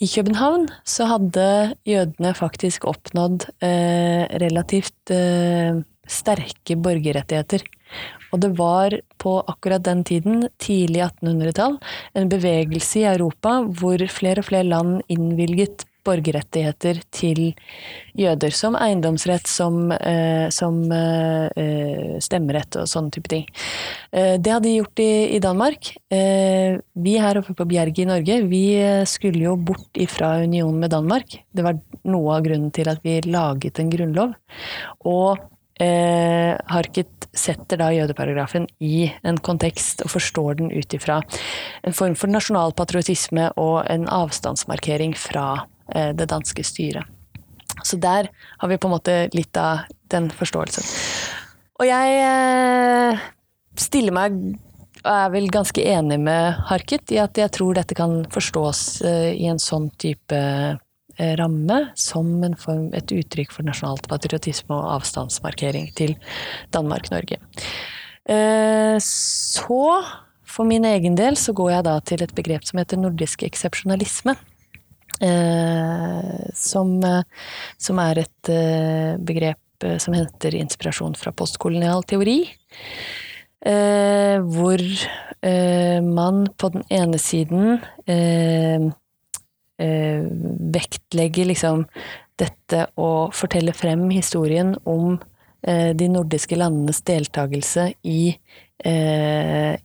I 0.00 0.08
København 0.08 0.68
så 0.86 1.08
hadde 1.12 1.74
jødene 1.88 2.34
faktisk 2.36 2.86
oppnådd 2.88 3.48
eh, 3.64 4.24
relativt 4.42 5.12
eh, 5.14 5.80
sterke 6.08 6.76
borgerrettigheter. 6.76 7.64
Og 8.32 8.42
det 8.44 8.52
var 8.58 8.92
på 9.20 9.38
akkurat 9.48 9.84
den 9.86 10.02
tiden, 10.04 10.48
tidlig 10.60 11.06
1800-tall, 11.06 11.78
en 12.14 12.28
bevegelse 12.28 13.02
i 13.02 13.08
Europa 13.08 13.58
hvor 13.80 14.04
flere 14.12 14.44
og 14.44 14.50
flere 14.50 14.68
land 14.68 15.00
innvilget 15.08 15.87
borgerrettigheter 16.08 17.02
til 17.14 17.42
jøder. 18.18 18.54
Som 18.54 18.76
eiendomsrett, 18.78 19.46
som, 19.48 19.92
eh, 19.92 20.48
som 20.54 20.80
eh, 20.92 22.16
stemmerett 22.24 22.80
og 22.80 22.88
sånne 22.90 23.14
type 23.14 23.30
ting. 23.30 23.44
Eh, 24.12 24.36
det 24.40 24.54
hadde 24.54 24.68
de 24.68 24.76
gjort 24.78 25.04
i, 25.04 25.12
i 25.36 25.42
Danmark. 25.44 25.92
Eh, 26.10 26.80
vi 26.98 27.18
her 27.20 27.42
oppe 27.42 27.54
på 27.58 27.68
Bjerget 27.68 28.02
i 28.04 28.08
Norge, 28.08 28.40
vi 28.48 28.64
eh, 28.80 29.04
skulle 29.08 29.44
jo 29.46 29.56
bort 29.56 30.00
ifra 30.00 30.38
unionen 30.42 30.80
med 30.82 30.94
Danmark. 30.96 31.38
Det 31.52 31.66
var 31.66 31.78
noe 32.08 32.38
av 32.38 32.48
grunnen 32.48 32.74
til 32.74 32.90
at 32.90 33.04
vi 33.04 33.20
laget 33.28 33.78
en 33.78 33.92
grunnlov. 33.92 34.34
Og 35.06 35.38
eh, 35.82 36.54
Harket 36.72 37.28
setter 37.38 37.80
da 37.80 37.90
jødeparagrafen 37.94 38.66
i 38.82 39.08
en 39.26 39.38
kontekst 39.44 40.02
og 40.04 40.12
forstår 40.16 40.60
den 40.60 40.72
ut 40.74 40.94
ifra 40.96 41.20
en 41.86 41.96
form 41.96 42.16
for 42.18 42.30
nasjonal 42.32 42.74
patriotisme 42.78 43.50
og 43.60 43.82
en 43.90 44.08
avstandsmarkering 44.10 45.14
fra 45.18 45.48
eh, 45.58 45.66
det 45.88 46.26
danske 46.28 46.64
styret. 46.66 47.06
Så 47.82 47.96
der 47.96 48.28
har 48.58 48.68
vi 48.68 48.78
på 48.78 48.88
en 48.88 48.94
måte 48.96 49.16
litt 49.32 49.56
av 49.56 49.86
den 50.12 50.28
forståelsen. 50.34 50.86
Og 51.78 51.86
jeg 51.86 52.16
eh, 52.24 53.26
stiller 53.78 54.14
meg 54.14 54.38
og 55.04 55.12
er 55.12 55.30
vel 55.30 55.46
ganske 55.52 55.82
enig 55.86 56.18
med 56.20 56.58
Harket 56.68 57.14
i 57.14 57.20
at 57.22 57.38
jeg 57.38 57.52
tror 57.54 57.76
dette 57.78 57.96
kan 57.96 58.24
forstås 58.34 58.82
eh, 59.06 59.30
i 59.38 59.46
en 59.50 59.60
sånn 59.62 59.86
type 60.00 60.38
eh, 60.38 61.34
ramme 61.38 61.78
som 61.98 62.32
form, 62.58 62.90
et 62.98 63.14
uttrykk 63.14 63.54
for 63.54 63.66
nasjonalt 63.68 64.08
patriotisme 64.10 64.74
og 64.74 64.98
avstandsmarkering 64.98 65.92
til 65.98 66.16
Danmark-Norge. 66.74 67.38
Eh, 68.28 68.98
så, 69.04 69.82
for 70.42 70.68
min 70.68 70.84
egen 70.88 71.14
del, 71.18 71.38
så 71.38 71.54
går 71.54 71.76
jeg 71.76 71.86
da 71.86 71.96
til 72.02 72.26
et 72.26 72.34
begrep 72.34 72.66
som 72.66 72.82
heter 72.82 73.00
nordisk 73.00 73.46
eksepsjonalisme. 73.46 74.34
Som, 76.54 76.90
som 77.78 78.00
er 78.02 78.20
et 78.22 78.50
begrep 79.26 79.86
som 80.02 80.14
henter 80.14 80.54
inspirasjon 80.54 81.16
fra 81.18 81.32
postkolonial 81.34 82.04
teori. 82.06 82.36
Eh, 83.60 84.38
hvor 84.38 84.82
eh, 85.40 86.02
man 86.02 86.46
på 86.56 86.68
den 86.68 86.84
ene 86.94 87.18
siden 87.18 87.80
eh, 88.06 88.86
vektlegger 90.78 91.50
liksom 91.50 91.84
dette 92.38 92.84
å 92.94 93.30
fortelle 93.34 93.74
frem 93.74 94.08
historien 94.10 94.76
om 94.86 95.18
de 95.58 96.06
nordiske 96.06 96.54
landenes 96.54 97.00
deltakelse 97.02 97.88
i, 98.06 98.30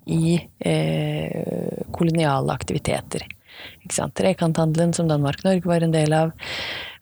i 0.06 0.24
koloniale 1.98 2.54
aktiviteter. 2.54 3.25
Trekanthandelen 3.90 4.94
som 4.94 5.08
Danmark-Norge 5.08 5.68
var 5.68 5.86
en 5.86 5.96
del 5.96 6.14
av 6.14 6.34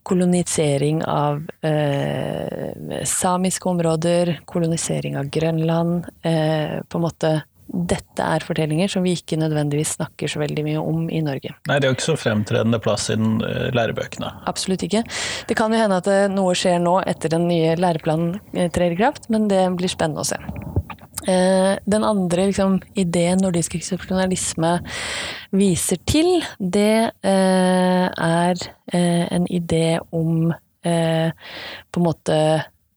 kolonisering 0.04 1.04
av 1.06 1.44
eh, 1.62 3.04
samiske 3.06 3.70
områder, 3.70 4.40
kolonisering 4.46 5.18
av 5.18 5.30
Grønland. 5.30 6.06
Eh, 6.22 6.82
på 6.88 6.98
en 6.98 7.06
måte 7.06 7.34
dette 7.72 8.26
er 8.26 8.44
fortellinger 8.44 8.90
som 8.92 9.06
vi 9.06 9.14
ikke 9.16 9.38
nødvendigvis 9.40 9.94
snakker 9.96 10.28
så 10.28 10.42
veldig 10.42 10.66
mye 10.66 10.82
om 10.82 11.06
i 11.08 11.22
Norge. 11.24 11.54
Nei, 11.70 11.78
det 11.80 11.88
er 11.88 11.94
jo 11.94 11.96
ikke 11.96 12.10
så 12.10 12.18
fremtredende 12.20 12.82
plass 12.84 13.08
i 13.14 13.16
den, 13.16 13.38
uh, 13.46 13.70
lærebøkene. 13.72 14.34
Absolutt 14.52 14.84
ikke. 14.88 15.06
Det 15.48 15.56
kan 15.56 15.72
jo 15.72 15.80
hende 15.80 16.02
at 16.02 16.10
noe 16.34 16.58
skjer 16.58 16.82
nå 16.84 16.98
etter 17.08 17.32
den 17.32 17.48
nye 17.48 17.78
læreplanen 17.80 18.42
trer 18.76 18.92
i 18.92 19.00
kraft, 19.00 19.30
men 19.32 19.48
det 19.52 19.64
blir 19.80 19.92
spennende 19.92 20.26
å 20.26 20.32
se. 20.34 20.42
Eh, 21.28 21.78
den 21.86 22.04
andre 22.04 22.48
liksom, 22.50 22.80
ideen 22.98 23.42
nordisk 23.44 23.76
eksepsjonalisme 23.78 24.80
viser 25.54 26.00
til, 26.10 26.42
det 26.58 27.12
eh, 27.22 28.08
er 28.10 28.64
eh, 28.94 29.26
en 29.30 29.46
idé 29.52 30.00
om 30.12 30.52
på 30.82 32.00
en 32.00 32.02
måte 32.02 32.36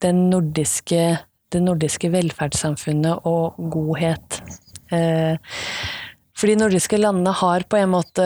den 0.00 0.22
nordiske, 0.30 1.00
det 1.52 1.60
nordiske 1.60 2.08
velferdssamfunnet 2.08 3.26
og 3.28 3.58
godhet. 3.74 4.38
For 4.88 6.48
de 6.48 6.54
nordiske 6.56 6.96
landene 6.96 7.34
har 7.42 7.66
på 7.68 7.76
en 7.76 7.92
måte 7.92 8.24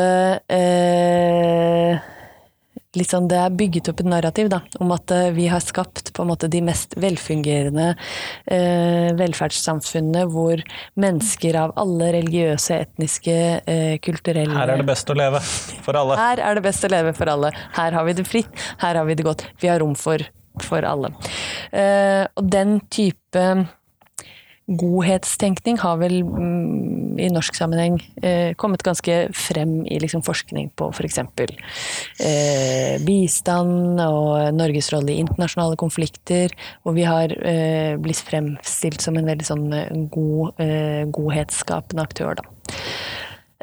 sånn, 2.96 3.28
Det 3.28 3.36
er 3.36 3.50
bygget 3.52 3.88
opp 3.90 4.00
et 4.00 4.08
narrativ 4.08 4.48
da, 4.48 4.62
om 4.80 4.92
at 4.92 5.10
eh, 5.12 5.30
vi 5.36 5.46
har 5.48 5.60
skapt 5.60 6.12
måte 6.24 6.48
de 6.48 6.60
mest 6.64 6.96
velfungerende 6.96 7.94
eh, 8.46 9.12
velferdssamfunnene 9.14 10.24
hvor 10.32 10.62
mennesker 10.96 11.56
av 11.56 11.74
alle 11.76 12.12
religiøse, 12.16 12.80
etniske, 12.88 13.36
eh, 13.68 13.98
kulturelle 14.00 14.56
Her 14.56 14.72
er 14.72 14.82
det 14.82 14.88
best 14.88 15.10
å 15.10 15.16
leve 15.18 15.40
for 15.84 16.00
alle. 16.00 16.16
Her 16.16 16.40
er 16.40 16.54
det 16.54 16.64
best 16.64 16.84
å 16.84 16.92
leve 16.92 17.12
for 17.12 17.28
alle. 17.28 17.52
Her 17.76 17.92
har 17.92 18.08
vi 18.08 18.16
det 18.18 18.26
fritt, 18.26 18.68
her 18.80 18.96
har 18.96 19.04
vi 19.04 19.14
det 19.14 19.26
godt. 19.26 19.44
Vi 19.60 19.68
har 19.68 19.80
rom 19.84 19.94
for, 19.94 20.24
for 20.64 20.84
alle. 20.88 21.12
Eh, 21.72 22.24
og 22.34 22.48
den 22.48 22.80
type 22.88 23.44
godhetstenkning 24.68 25.78
har 25.80 25.96
vel 26.02 26.18
mm, 26.26 27.18
i 27.24 27.28
norsk 27.32 27.56
sammenheng 27.56 27.96
eh, 28.20 28.52
kommet 28.60 28.84
ganske 28.84 29.16
frem 29.36 29.80
i 29.88 29.98
liksom, 30.02 30.22
forskning 30.26 30.68
på 30.76 30.90
f.eks. 30.92 31.20
Eh, 32.20 32.98
bistand 33.04 34.02
og 34.04 34.52
Norges 34.56 34.90
rolle 34.92 35.14
i 35.14 35.22
internasjonale 35.22 35.78
konflikter, 35.80 36.52
og 36.84 36.98
vi 36.98 37.06
har 37.08 37.32
eh, 37.40 37.96
blitt 38.00 38.20
fremstilt 38.20 39.04
som 39.04 39.16
en 39.16 39.30
veldig 39.30 39.48
sånn 39.48 39.66
eh, 39.72 39.94
god, 40.12 40.60
eh, 40.60 41.04
godhetsskapende 41.16 42.04
aktør, 42.04 42.36
da. 42.42 42.76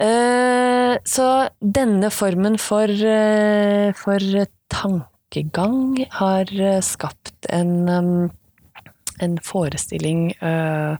Eh, 0.02 0.96
så 1.08 1.28
denne 1.62 2.10
formen 2.12 2.58
for, 2.60 2.90
for 4.00 4.26
tankegang 4.74 6.02
har 6.18 6.50
skapt 6.84 7.48
en 7.54 8.32
en 9.24 9.38
forestilling 9.44 10.34
øh, 10.44 10.96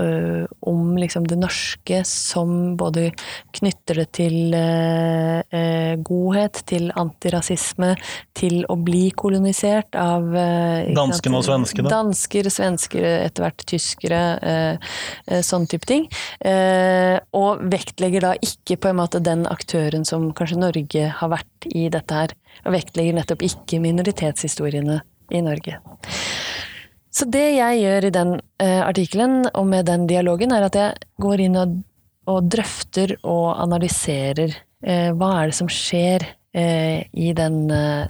øh, 0.00 0.44
om 0.62 0.96
liksom 0.96 1.26
det 1.26 1.38
norske 1.38 2.00
som 2.06 2.76
både 2.78 3.10
knytter 3.56 4.00
det 4.02 4.06
til 4.18 4.54
øh, 4.54 5.98
godhet, 6.04 6.62
til 6.70 6.90
antirasisme, 6.96 7.94
til 8.38 8.62
å 8.68 8.76
bli 8.76 9.08
kolonisert 9.16 9.98
av 9.98 10.28
Danskene 10.96 11.40
og 11.40 11.46
svenskene? 11.48 11.90
Dansker, 11.90 12.50
svensker, 12.52 13.08
etter 13.24 13.46
hvert 13.46 13.66
tyskere, 13.66 14.22
sånn 15.42 15.66
type 15.70 15.88
ting. 15.88 16.06
og 17.34 17.64
vektlegger 17.72 18.28
da 18.28 18.32
ikke 18.38 18.78
på 18.78 18.92
en 18.92 19.00
måte 19.00 19.22
den 19.24 19.46
aktøren 19.50 20.06
som 20.06 20.30
kanskje 20.36 20.62
Norge 20.62 21.10
har 21.20 21.32
vært 21.34 21.70
i 21.74 21.88
dette 21.92 22.22
her. 22.22 22.36
Og 22.66 22.74
vektlegger 22.74 23.18
nettopp 23.18 23.42
ikke 23.46 23.82
minoritetshistoriene 23.82 25.00
i 25.34 25.42
Norge. 25.44 25.78
Så 27.18 27.26
det 27.26 27.56
jeg 27.56 27.80
gjør 27.82 28.04
i 28.06 28.14
den 28.14 28.36
uh, 28.38 28.82
artikkelen 28.86 29.48
og 29.50 29.64
med 29.66 29.88
den 29.88 30.06
dialogen, 30.06 30.52
er 30.54 30.68
at 30.68 30.76
jeg 30.78 31.08
går 31.18 31.42
inn 31.48 31.58
og, 31.58 31.72
og 32.30 32.46
drøfter 32.52 33.16
og 33.26 33.58
analyserer 33.58 34.54
uh, 34.86 35.10
hva 35.18 35.32
er 35.40 35.50
det 35.50 35.56
som 35.58 35.70
skjer 35.72 36.28
uh, 36.28 37.00
i 37.02 37.32
den, 37.34 37.58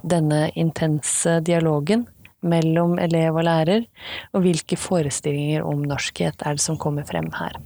denne 0.05 0.43
intense 0.61 1.39
dialogen 1.47 2.05
mellom 2.45 2.99
elev 3.03 3.41
og 3.41 3.49
lærer, 3.49 3.89
og 4.37 4.45
hvilke 4.45 4.77
forestillinger 4.79 5.65
om 5.67 5.89
norskhet 5.89 6.45
er 6.45 6.59
det 6.59 6.63
som 6.63 6.77
kommer 6.79 7.09
frem 7.09 7.33
her. 7.35 7.57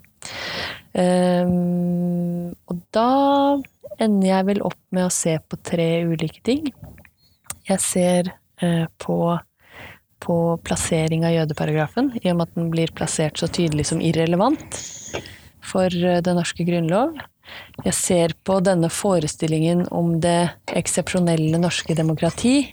Um, 0.94 2.52
og 2.70 2.78
da 2.94 3.10
ender 3.98 4.28
jeg 4.30 4.48
vel 4.48 4.62
opp 4.70 4.78
med 4.94 5.08
å 5.08 5.12
se 5.12 5.34
på 5.42 5.58
tre 5.66 5.90
ulike 6.06 6.40
ting. 6.46 6.70
Jeg 7.66 7.82
ser 7.82 8.30
på 9.02 9.16
på 10.22 10.38
plassering 10.66 11.26
av 11.26 11.34
jødeparagrafen, 11.34 12.12
i 12.22 12.30
og 12.30 12.38
med 12.38 12.48
at 12.48 12.56
den 12.58 12.70
blir 12.72 12.94
plassert 12.94 13.40
så 13.40 13.50
tydelig 13.50 13.88
som 13.90 14.02
irrelevant 14.02 14.78
for 15.66 15.90
eh, 15.90 16.22
den 16.24 16.38
norske 16.38 16.66
grunnlov. 16.68 17.18
Jeg 17.82 17.94
ser 17.96 18.34
på 18.46 18.58
denne 18.64 18.88
forestillingen 18.92 19.86
om 19.94 20.14
det 20.22 20.52
eksepsjonelle 20.70 21.58
norske 21.60 21.96
demokrati, 21.98 22.70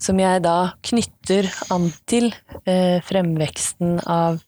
som 0.00 0.20
jeg 0.22 0.44
da 0.44 0.74
knytter 0.86 1.48
an 1.74 1.88
til 2.10 2.30
eh, 2.64 3.00
fremveksten 3.04 3.98
av 4.06 4.38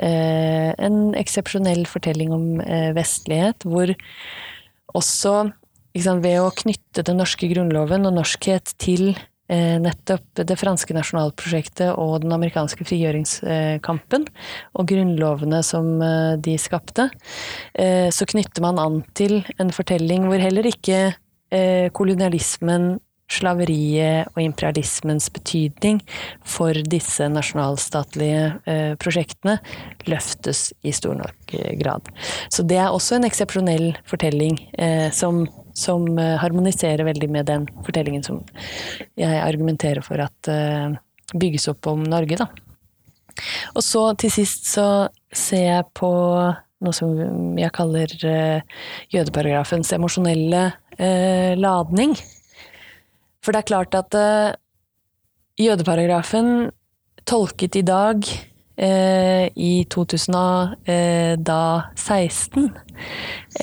eh, 0.00 0.72
en 0.72 1.14
eksepsjonell 1.18 1.86
fortelling 1.90 2.34
om 2.34 2.48
eh, 2.64 2.90
vestlighet, 2.96 3.68
hvor 3.68 3.94
også 4.96 5.36
liksom, 5.94 6.24
ved 6.24 6.42
å 6.42 6.52
knytte 6.64 7.06
den 7.06 7.20
norske 7.22 7.50
grunnloven 7.52 8.08
og 8.08 8.18
norskhet 8.18 8.74
til 8.82 9.12
nettopp 9.48 10.42
det 10.48 10.56
franske 10.58 10.94
nasjonalprosjektet 10.96 11.92
og 11.94 12.24
den 12.24 12.34
amerikanske 12.34 12.86
frigjøringskampen, 12.88 14.26
og 14.74 14.88
grunnlovene 14.90 15.62
som 15.66 16.02
eh, 16.02 16.34
de 16.42 16.56
skapte, 16.60 17.10
eh, 17.78 18.08
så 18.10 18.26
knytter 18.26 18.64
man 18.64 18.82
an 18.82 19.00
til 19.14 19.38
en 19.62 19.70
fortelling 19.74 20.26
hvor 20.30 20.42
heller 20.42 20.66
ikke 20.72 21.06
kolonialismen 21.94 22.96
slaveriet 23.32 24.30
og 24.34 24.42
imperialismens 24.42 25.28
betydning 25.34 25.98
for 26.46 26.76
disse 26.86 27.26
nasjonalstatlige 27.30 28.42
eh, 28.70 28.92
prosjektene 29.02 29.56
løftes 30.06 30.68
i 30.86 30.94
stor 30.94 31.16
nok 31.18 31.56
eh, 31.58 31.72
grad. 31.80 32.06
Så 32.54 32.62
det 32.66 32.78
er 32.80 32.92
også 32.92 33.18
en 33.18 33.26
eksepsjonell 33.28 33.88
fortelling 34.06 34.60
eh, 34.78 35.08
som, 35.14 35.44
som 35.74 36.06
harmoniserer 36.16 37.06
veldig 37.06 37.30
med 37.32 37.50
den 37.50 37.66
fortellingen 37.86 38.22
som 38.26 38.44
jeg 39.18 39.42
argumenterer 39.42 40.04
for 40.06 40.22
at 40.22 40.50
bygges 41.34 41.66
opp 41.72 41.88
om 41.90 42.04
Norge, 42.06 42.38
da. 42.38 42.46
Og 43.74 43.82
så 43.84 44.06
til 44.16 44.32
sist 44.32 44.70
så 44.70 45.08
ser 45.34 45.64
jeg 45.66 45.88
på 45.98 46.08
noe 46.86 46.94
som 46.94 47.58
jeg 47.58 47.72
kaller 47.76 48.12
jødeparagrafens 49.12 49.92
emosjonelle 49.96 50.62
ladning. 51.60 52.14
For 53.46 53.54
det 53.54 53.62
er 53.62 53.70
klart 53.70 53.94
at 53.94 54.10
uh, 54.18 54.50
jødeparagrafen 55.62 56.74
tolket 57.26 57.78
i 57.78 57.86
dag 57.86 58.26
i 58.76 59.88
2016 59.88 60.76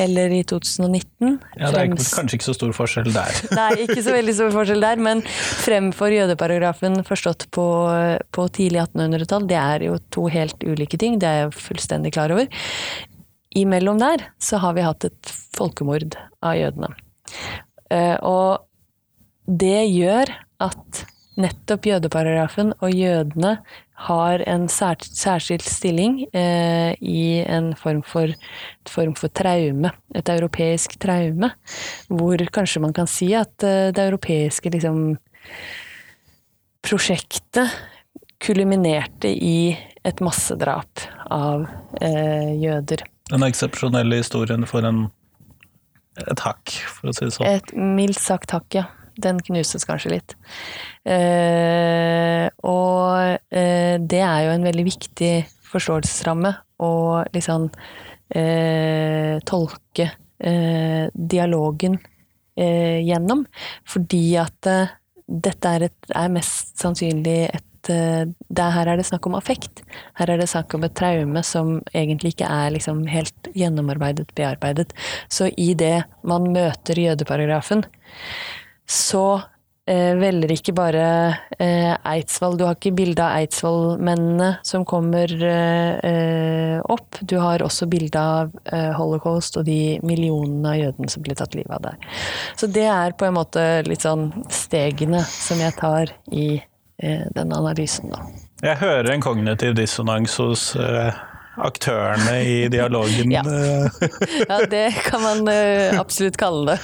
eller 0.02 0.32
i 0.34 0.42
2019 0.50 1.38
Ja, 1.60 1.70
Det 1.70 1.82
er 1.84 1.92
kanskje 1.94 2.40
ikke 2.40 2.48
så 2.48 2.56
stor 2.58 2.74
forskjell 2.74 3.12
der. 3.14 3.30
Nei, 3.60 3.86
ikke 3.86 4.02
så 4.02 4.10
veldig 4.16 4.34
stor 4.40 4.50
forskjell 4.56 4.82
der, 4.82 4.98
men 4.98 5.22
fremfor 5.62 6.10
jødeparagrafen 6.16 7.06
forstått 7.06 7.46
på, 7.54 7.68
på 8.34 8.42
tidlig 8.58 8.82
1800-tall, 8.88 9.46
det 9.54 9.62
er 9.62 9.86
jo 9.92 10.02
to 10.10 10.26
helt 10.34 10.58
ulike 10.66 10.98
ting, 10.98 11.22
det 11.22 11.30
er 11.30 11.38
jeg 11.44 11.54
fullstendig 11.62 12.10
klar 12.18 12.34
over. 12.34 12.50
Imellom 13.54 14.02
der 14.02 14.34
så 14.42 14.58
har 14.66 14.74
vi 14.74 14.82
hatt 14.88 15.06
et 15.12 15.24
folkemord 15.54 16.18
av 16.42 16.58
jødene. 16.58 16.90
Og 18.26 18.66
det 19.48 19.82
gjør 19.92 20.30
at 20.64 21.04
nettopp 21.40 21.88
jødeparagrafen 21.90 22.74
og 22.84 22.94
jødene 22.94 23.58
har 24.04 24.44
en 24.50 24.66
særskilt 24.70 25.66
stilling 25.66 26.24
eh, 26.36 26.94
i 27.00 27.44
en 27.46 27.72
form 27.80 28.02
for, 28.06 28.34
form 28.90 29.14
for, 29.18 29.32
traume. 29.34 29.94
Et 30.16 30.30
europeisk 30.30 30.98
traume. 31.02 31.54
Hvor 32.10 32.44
kanskje 32.54 32.84
man 32.84 32.94
kan 32.94 33.10
si 33.10 33.32
at 33.38 33.64
eh, 33.64 33.92
det 33.96 34.08
europeiske 34.10 34.74
liksom, 34.74 35.16
prosjektet 36.84 37.72
kulminerte 38.44 39.32
i 39.32 39.74
et 40.04 40.20
massedrap 40.20 41.06
av 41.32 41.68
eh, 42.02 42.52
jøder. 42.60 43.06
Den 43.32 43.46
eksepsjonelle 43.48 44.20
historien 44.20 44.68
for 44.68 44.84
en, 44.86 45.06
et 46.28 46.44
hakk, 46.44 46.76
for 46.98 47.14
å 47.14 47.16
si 47.16 47.30
det 47.30 47.38
sånn. 47.38 47.48
Et 47.48 47.72
mildt 47.78 48.20
sagt 48.20 48.52
hakk, 48.52 48.68
ja 48.82 48.90
den 49.22 49.42
knuses 49.46 49.86
kanskje 49.88 50.16
litt. 50.16 50.36
Eh, 51.06 52.48
og 52.64 53.38
eh, 53.54 54.00
det 54.00 54.24
er 54.24 54.48
jo 54.48 54.56
en 54.56 54.68
veldig 54.68 54.86
viktig 54.88 55.34
forståelsesramme 55.74 56.54
å 56.84 56.94
liksom 57.34 57.68
eh, 58.36 59.38
tolke 59.48 60.10
eh, 60.38 61.06
dialogen 61.14 62.00
eh, 62.56 63.00
gjennom. 63.06 63.46
Fordi 63.90 64.24
at 64.42 64.72
eh, 64.72 64.98
dette 65.28 65.76
er, 65.78 65.88
et, 65.90 66.10
er, 66.14 66.34
mest 66.34 66.76
sannsynlig 66.82 67.46
et 67.50 67.70
her 67.84 68.88
er 68.88 68.96
det 68.96 69.04
snakk 69.04 69.26
om 69.28 69.34
affekt. 69.36 69.82
Her 70.16 70.30
er 70.32 70.40
det 70.40 70.48
snakk 70.48 70.72
om 70.78 70.86
et 70.88 70.94
traume 70.96 71.42
som 71.44 71.82
egentlig 71.92 72.32
ikke 72.32 72.48
er 72.48 72.72
liksom 72.72 73.02
helt 73.12 73.50
gjennomarbeidet, 73.60 74.30
bearbeidet. 74.38 74.94
Så 75.28 75.50
i 75.60 75.74
det 75.76 76.06
man 76.24 76.48
møter 76.56 76.96
jødeparagrafen, 76.96 77.84
så 78.90 79.42
eh, 79.90 80.14
velger 80.20 80.54
ikke 80.56 80.76
bare 80.76 81.06
eh, 81.58 81.94
Eidsvoll 82.14 82.58
Du 82.60 82.66
har 82.68 82.78
ikke 82.78 82.94
bilde 82.96 83.24
av 83.24 83.42
Eidsvoll-mennene 83.42 84.50
som 84.66 84.86
kommer 84.88 85.32
eh, 85.44 86.80
opp. 86.84 87.20
Du 87.22 87.38
har 87.42 87.64
også 87.66 87.88
bilde 87.92 88.20
av 88.20 88.54
eh, 88.66 88.92
holocaust 88.98 89.58
og 89.60 89.68
de 89.70 89.98
millionene 90.06 90.76
av 90.76 90.80
jødene 90.80 91.12
som 91.14 91.26
blir 91.26 91.40
tatt 91.40 91.58
livet 91.58 91.76
av 91.80 91.90
der. 91.90 92.22
Så 92.60 92.70
det 92.72 92.88
er 92.92 93.18
på 93.18 93.28
en 93.28 93.38
måte 93.40 93.66
litt 93.88 94.06
sånn 94.06 94.30
stegene 94.52 95.24
som 95.28 95.62
jeg 95.64 95.76
tar 95.80 96.14
i 96.32 96.48
eh, 96.58 97.28
den 97.36 97.54
analysen, 97.56 98.14
da. 98.14 98.24
Jeg 98.64 98.80
hører 98.80 99.10
en 99.12 99.24
kognitiv 99.24 99.74
dissonans 99.76 100.38
hos 100.40 100.70
eh, 100.80 101.12
aktørene 101.62 102.38
i 102.42 102.56
dialogen. 102.72 103.32
ja. 103.34 103.44
ja. 104.50 104.58
det 104.70 104.88
kan 105.06 105.22
man 105.22 105.44
uh, 105.46 106.00
absolutt 106.02 106.38
kalle 106.42 106.74
det. 106.74 106.80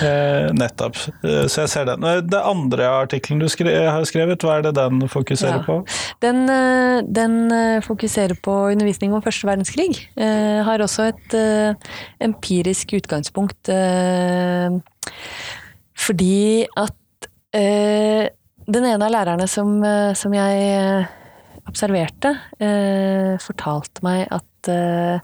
uh, 0.00 0.48
nettopp. 0.60 0.96
Så 1.20 1.66
jeg 1.66 1.72
ser 1.72 1.90
den. 1.90 2.06
Det 2.30 2.40
andre 2.40 2.88
artikkelen 3.02 3.42
du 3.42 3.48
har 3.48 4.06
skrevet, 4.08 4.40
hva 4.44 4.58
er 4.58 4.68
det 4.68 4.74
den 4.78 5.04
fokuserer 5.10 5.60
ja. 5.60 5.66
på? 5.66 5.80
Den, 6.24 6.44
den, 7.08 7.36
fokuserer 7.84 8.36
på 8.42 8.54
undervisning 8.70 9.12
om 9.14 9.22
første 9.24 9.48
verdenskrig. 9.48 9.92
har 10.16 10.82
også 10.82 11.10
et 11.10 11.36
empirisk 12.22 12.94
utgangspunkt. 13.00 13.70
fordi 15.96 16.66
at 16.76 16.96
den 18.70 18.84
ene 18.86 19.04
av 19.04 19.12
lærerne 19.12 19.48
som, 19.50 19.80
som 20.14 20.34
jeg 20.36 21.08
observerte, 21.70 22.34
eh, 22.60 23.36
fortalte 23.42 24.04
meg 24.06 24.26
at 24.34 24.70
eh, 24.70 25.22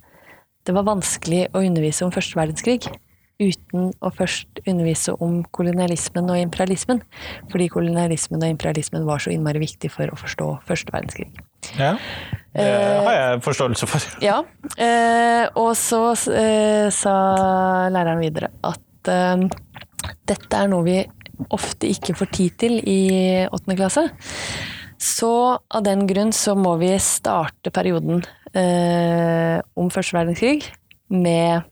det 0.67 0.75
var 0.75 0.87
vanskelig 0.87 1.47
å 1.55 1.63
undervise 1.63 2.07
om 2.07 2.15
første 2.15 2.39
verdenskrig 2.39 2.87
uten 3.43 3.91
å 4.01 4.11
først 4.17 4.63
undervise 4.65 5.13
om 5.23 5.43
kolonialismen 5.57 6.31
og 6.33 6.41
imperialismen. 6.41 7.03
Fordi 7.53 7.69
kolonialismen 7.73 8.41
og 8.41 8.55
imperialismen 8.55 9.05
var 9.09 9.21
så 9.23 9.33
innmari 9.35 9.61
viktig 9.63 9.91
for 9.93 10.13
å 10.13 10.19
forstå 10.21 10.49
første 10.69 10.95
verdenskrig. 10.95 11.29
Ja, 11.77 11.95
det 12.57 12.71
har 13.05 13.17
jeg 13.17 13.43
forståelse 13.45 13.89
for. 13.91 14.07
Eh, 14.17 14.25
ja, 14.25 14.39
eh, 14.81 15.45
og 15.59 15.75
så 15.77 16.03
eh, 16.33 16.89
sa 16.95 17.17
læreren 17.93 18.23
videre 18.25 18.53
at 18.65 19.13
eh, 19.13 19.45
dette 20.29 20.63
er 20.63 20.73
noe 20.73 20.87
vi 20.87 21.03
ofte 21.53 21.91
ikke 21.93 22.17
får 22.17 22.33
tid 22.33 22.57
til 22.63 22.79
i 22.81 23.01
åttende 23.51 23.77
klasse. 23.77 24.07
Så 24.99 25.33
av 25.69 25.83
den 25.85 26.07
grunn 26.09 26.33
så 26.33 26.57
må 26.59 26.77
vi 26.81 26.95
starte 27.03 27.73
perioden 27.75 28.23
eh, 28.57 29.61
om 29.77 29.91
første 29.93 30.17
verdenskrig 30.17 30.65
med 31.13 31.67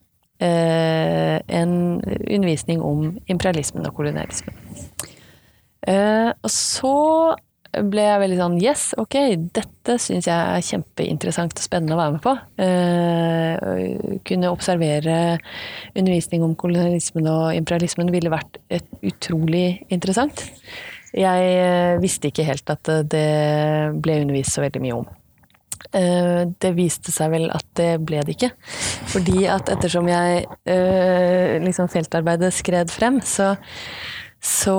eh, 0.45 1.39
en 1.41 1.75
undervisning 2.05 2.85
om 2.85 3.15
imperialismen 3.33 3.89
og 3.89 3.97
kolonialismen. 3.97 4.61
Eh, 5.89 6.31
og 6.33 6.53
så 6.53 6.95
ble 7.75 8.05
jeg 8.07 8.21
veldig 8.23 8.39
sånn 8.39 8.57
Yes, 8.63 8.83
ok, 9.01 9.17
dette 9.57 9.97
syns 9.99 10.29
jeg 10.29 10.35
er 10.37 10.63
kjempeinteressant 10.65 11.57
og 11.59 11.65
spennende 11.65 11.97
å 11.97 12.01
være 12.01 12.15
med 12.15 12.23
på. 12.23 12.35
Eh, 12.63 14.19
kunne 14.29 14.53
observere 14.53 15.17
undervisning 15.95 16.45
om 16.47 16.55
kolonialismen 16.59 17.29
og 17.31 17.47
imperialismen 17.57 18.13
ville 18.15 18.33
vært 18.33 18.61
utrolig 19.03 19.83
interessant. 19.89 20.47
Jeg 21.15 21.51
eh, 21.61 22.01
visste 22.03 22.31
ikke 22.31 22.47
helt 22.47 22.71
at 22.73 22.91
eh, 22.91 23.05
det 23.07 23.29
ble 24.03 24.19
undervist 24.25 24.57
så 24.57 24.65
veldig 24.65 24.83
mye 24.83 24.97
om. 24.97 25.07
Eh, 25.95 26.43
det 26.63 26.73
viste 26.75 27.15
seg 27.15 27.31
vel 27.37 27.47
at 27.55 27.67
det 27.79 27.93
ble 28.03 28.25
det 28.27 28.35
ikke. 28.35 28.51
Fordi 29.13 29.47
at 29.51 29.71
ettersom 29.71 30.11
jeg 30.11 30.47
liksom 31.63 31.91
feltarbeidet 31.93 32.51
skred 32.57 32.91
frem, 32.91 33.21
så, 33.23 33.55
så 34.43 34.75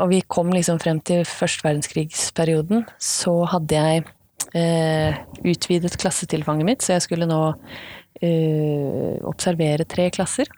Og 0.00 0.06
vi 0.08 0.22
kom 0.24 0.52
liksom 0.54 0.80
frem 0.80 1.02
til 1.04 1.26
første 1.28 1.66
verdenskrigsperioden, 1.66 2.86
så 2.98 3.42
hadde 3.52 3.76
jeg 3.76 4.06
utvidet 5.48 5.98
klassetilfanget 6.00 6.66
mitt, 6.66 6.82
så 6.82 6.96
jeg 6.96 7.04
skulle 7.04 7.28
nå 7.28 7.42
observere 9.28 9.84
tre 9.88 10.08
klasser. 10.14 10.48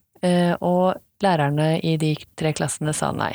Og 0.62 0.94
lærerne 1.24 1.80
i 1.82 1.96
de 2.00 2.14
tre 2.38 2.54
klassene 2.56 2.94
sa 2.96 3.10
nei. 3.16 3.32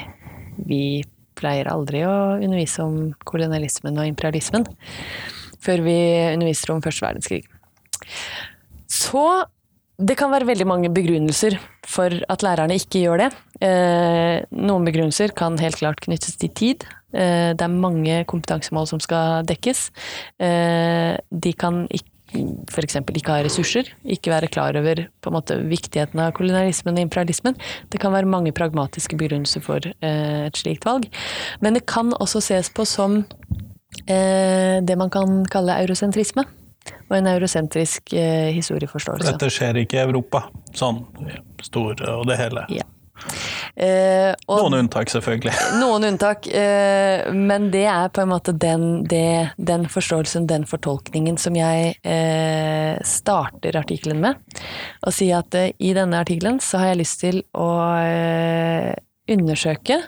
Vi 0.68 1.04
pleier 1.40 1.72
aldri 1.72 2.04
å 2.08 2.16
undervise 2.38 2.84
om 2.86 3.14
kolonialismen 3.30 3.98
og 4.00 4.12
imperialismen 4.12 4.68
før 5.60 5.84
vi 5.84 6.00
underviser 6.36 6.74
om 6.74 6.84
første 6.84 7.06
verdenskrig. 7.06 7.42
Så 8.90 9.24
det 10.00 10.16
kan 10.20 10.32
være 10.32 10.48
veldig 10.48 10.68
mange 10.68 10.92
begrunnelser 10.96 11.58
for 11.88 12.14
at 12.32 12.44
lærerne 12.46 12.78
ikke 12.80 13.02
gjør 13.04 13.26
det. 13.26 13.30
Eh, 13.68 14.38
noen 14.56 14.86
begrunnelser 14.88 15.34
kan 15.36 15.60
helt 15.60 15.80
klart 15.82 16.00
knyttes 16.06 16.40
til 16.40 16.54
tid. 16.56 16.86
Eh, 17.12 17.52
det 17.52 17.66
er 17.66 17.74
mange 17.74 18.22
kompetansemål 18.30 18.88
som 18.88 19.02
skal 19.04 19.44
dekkes. 19.50 19.90
Eh, 20.40 21.18
de 21.30 21.54
kan 21.60 21.84
ikke 21.92 22.08
f.eks. 22.34 23.00
ikke 23.02 23.34
ha 23.34 23.44
ressurser, 23.46 23.90
ikke 24.06 24.32
være 24.34 24.50
klar 24.52 24.78
over 24.80 25.06
på 25.22 25.32
en 25.32 25.38
måte 25.38 25.58
viktigheten 25.70 26.22
av 26.22 26.34
kolonialismen 26.38 26.98
og 26.98 27.08
imperialismen. 27.08 27.58
Det 27.90 28.02
kan 28.02 28.14
være 28.14 28.30
mange 28.30 28.54
pragmatiske 28.56 29.18
begrunnelser 29.20 29.64
for 29.66 29.84
eh, 29.86 30.46
et 30.46 30.60
slikt 30.60 30.88
valg. 30.88 31.10
Men 31.64 31.78
det 31.78 31.86
kan 31.90 32.14
også 32.20 32.44
ses 32.44 32.70
på 32.74 32.86
som 32.88 33.24
eh, 34.06 34.78
det 34.86 34.98
man 35.00 35.12
kan 35.14 35.44
kalle 35.52 35.80
eurosentrisme. 35.84 36.46
Og 37.10 37.18
en 37.18 37.28
eurosentrisk 37.28 38.14
eh, 38.18 38.50
historieforståelse. 38.56 39.34
Dette 39.34 39.50
skjer 39.54 39.82
ikke 39.82 40.00
i 40.00 40.06
Europa, 40.06 40.46
sånn 40.78 41.04
store 41.66 42.16
og 42.16 42.30
det 42.30 42.40
hele? 42.40 42.64
Ja. 42.74 42.86
Eh, 43.80 44.32
og 44.50 44.64
Noen 44.66 44.84
unntak, 44.84 45.12
selvfølgelig. 45.14 45.54
noen 45.82 46.08
unntak, 46.12 46.48
eh, 46.52 47.28
men 47.36 47.70
det 47.74 47.86
er 47.92 48.12
på 48.14 48.24
en 48.24 48.32
måte 48.32 48.54
den, 48.56 49.06
det, 49.10 49.56
den 49.58 49.88
forståelsen, 49.92 50.48
den 50.50 50.68
fortolkningen, 50.70 51.40
som 51.42 51.58
jeg 51.58 51.96
eh, 52.04 52.96
starter 53.08 53.80
artikkelen 53.80 54.22
med. 54.24 54.62
Å 55.06 55.14
si 55.16 55.30
at 55.36 55.56
eh, 55.58 55.72
i 55.80 55.94
denne 55.98 56.22
artikkelen 56.24 56.62
så 56.64 56.84
har 56.84 56.94
jeg 56.94 57.02
lyst 57.04 57.22
til 57.24 57.44
å 57.58 57.70
eh, 58.04 58.94
undersøke 59.30 60.02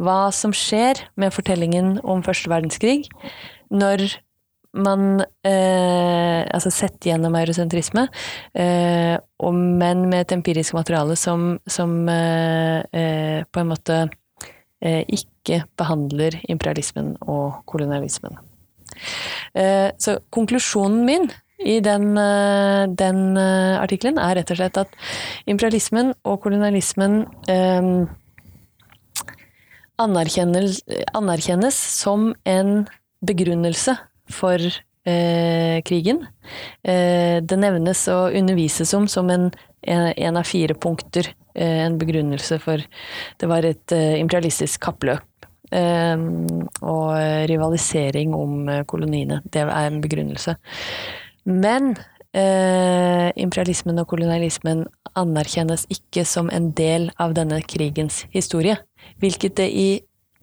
hva 0.00 0.26
som 0.34 0.54
skjer 0.54 1.04
med 1.18 1.34
fortellingen 1.34 1.96
om 2.02 2.22
første 2.26 2.50
verdenskrig 2.50 3.06
når 3.72 4.08
man 4.72 5.20
eh, 5.44 6.40
altså 6.48 6.70
sett 6.72 7.04
gjennom 7.04 7.34
eurosentrisme, 7.36 8.06
eh, 8.56 9.16
og, 9.42 9.54
men 9.54 10.06
med 10.08 10.24
et 10.24 10.34
empirisk 10.36 10.76
materiale 10.76 11.16
som, 11.18 11.58
som 11.68 12.08
eh, 12.08 12.80
eh, 12.92 13.42
på 13.44 13.62
en 13.62 13.70
måte 13.72 13.98
eh, 14.80 15.02
ikke 15.04 15.64
behandler 15.78 16.38
imperialismen 16.48 17.14
og 17.26 17.62
kolonialismen. 17.68 18.38
Eh, 19.54 19.92
så 20.00 20.18
konklusjonen 20.32 21.04
min 21.08 21.30
i 21.62 21.76
den, 21.78 22.16
den 22.98 23.36
artikkelen 23.38 24.16
er 24.18 24.34
rett 24.34 24.50
og 24.50 24.58
slett 24.58 24.80
at 24.80 24.96
imperialismen 25.46 26.08
og 26.26 26.40
kolonialismen 26.42 27.20
anerkjennes 30.02 31.78
som 32.02 32.32
en 32.42 32.72
begrunnelse 33.22 33.94
for 34.34 34.58
eh, 34.58 35.78
krigen. 35.86 36.24
Eh, 36.84 37.38
det 37.42 37.58
nevnes 37.58 38.06
og 38.12 38.34
undervises 38.38 38.92
om 38.98 39.08
som 39.08 39.30
en, 39.30 39.50
en, 39.82 40.08
en 40.12 40.40
av 40.40 40.48
fire 40.48 40.74
punkter. 40.74 41.32
Eh, 41.54 41.82
en 41.86 41.98
begrunnelse 42.00 42.56
for 42.62 42.80
Det 43.38 43.48
var 43.48 43.64
et 43.68 43.92
eh, 43.92 44.18
imperialistisk 44.20 44.80
kappløp. 44.80 45.22
eh, 45.72 46.16
og 46.82 47.48
rivalisering 47.48 48.34
om 48.36 48.68
eh, 48.68 48.84
koloniene. 48.84 49.40
Det 49.44 49.62
er 49.64 49.86
en 49.86 50.00
begrunnelse. 50.04 50.56
Men 51.44 51.94
eh, 52.34 53.32
imperialismen 53.36 53.98
og 53.98 54.08
kolonialismen 54.12 54.86
anerkjennes 55.18 55.86
ikke 55.92 56.24
som 56.24 56.48
en 56.52 56.70
del 56.72 57.10
av 57.20 57.34
denne 57.36 57.60
krigens 57.68 58.24
historie, 58.32 58.78
hvilket 59.20 59.56
det 59.60 59.68
i 59.72 59.88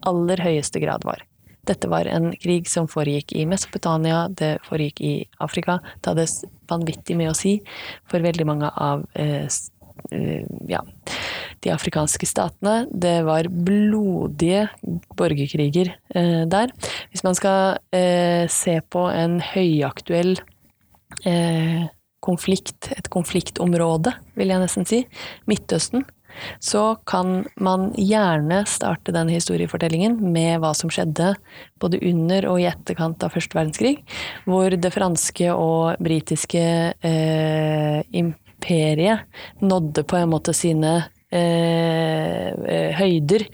aller 0.06 0.40
høyeste 0.42 0.80
grad 0.82 1.04
var. 1.04 1.24
Dette 1.68 1.90
var 1.92 2.08
en 2.08 2.30
krig 2.40 2.68
som 2.70 2.88
foregikk 2.90 3.34
i 3.36 3.44
Mesopotamia, 3.48 4.24
det 4.28 4.56
foregikk 4.66 5.02
i 5.04 5.14
Afrika. 5.44 5.78
Det 6.00 6.12
hadde 6.12 6.26
vanvittig 6.70 7.18
mye 7.18 7.32
å 7.32 7.36
si 7.36 7.58
for 8.10 8.24
veldig 8.24 8.46
mange 8.48 8.70
av 8.70 9.04
eh, 9.18 9.46
eh, 10.14 10.46
ja, 10.70 10.80
de 11.60 11.72
afrikanske 11.74 12.28
statene. 12.28 12.86
Det 12.90 13.20
var 13.28 13.50
blodige 13.52 14.68
borgerkriger 15.18 15.92
eh, 16.14 16.44
der. 16.50 16.72
Hvis 17.12 17.24
man 17.26 17.36
skal 17.38 17.80
eh, 17.96 18.46
se 18.50 18.78
på 18.88 19.06
en 19.12 19.40
høyaktuell 19.44 20.38
eh, 21.28 21.84
konflikt, 22.24 22.92
et 22.96 23.12
konfliktområde, 23.12 24.14
vil 24.38 24.52
jeg 24.52 24.64
nesten 24.64 24.88
si, 24.88 25.04
Midtøsten, 25.50 26.04
så 26.62 26.96
kan 27.08 27.44
man 27.60 27.90
gjerne 27.98 28.62
starte 28.68 29.14
den 29.14 29.30
historiefortellingen 29.32 30.18
med 30.32 30.60
hva 30.62 30.72
som 30.76 30.92
skjedde 30.92 31.34
både 31.80 32.00
under 32.10 32.46
og 32.50 32.60
i 32.60 32.68
etterkant 32.70 33.22
av 33.24 33.34
første 33.34 33.56
verdenskrig, 33.56 33.96
hvor 34.48 34.74
det 34.74 34.92
franske 34.94 35.52
og 35.54 36.00
britiske 36.02 36.66
eh, 36.94 37.98
imperiet 38.10 39.26
nådde 39.64 40.04
på 40.04 40.20
en 40.20 40.30
måte 40.32 40.54
sine 40.56 40.94
eh, 41.32 42.50
eh, 42.50 42.90
høyder 42.98 43.46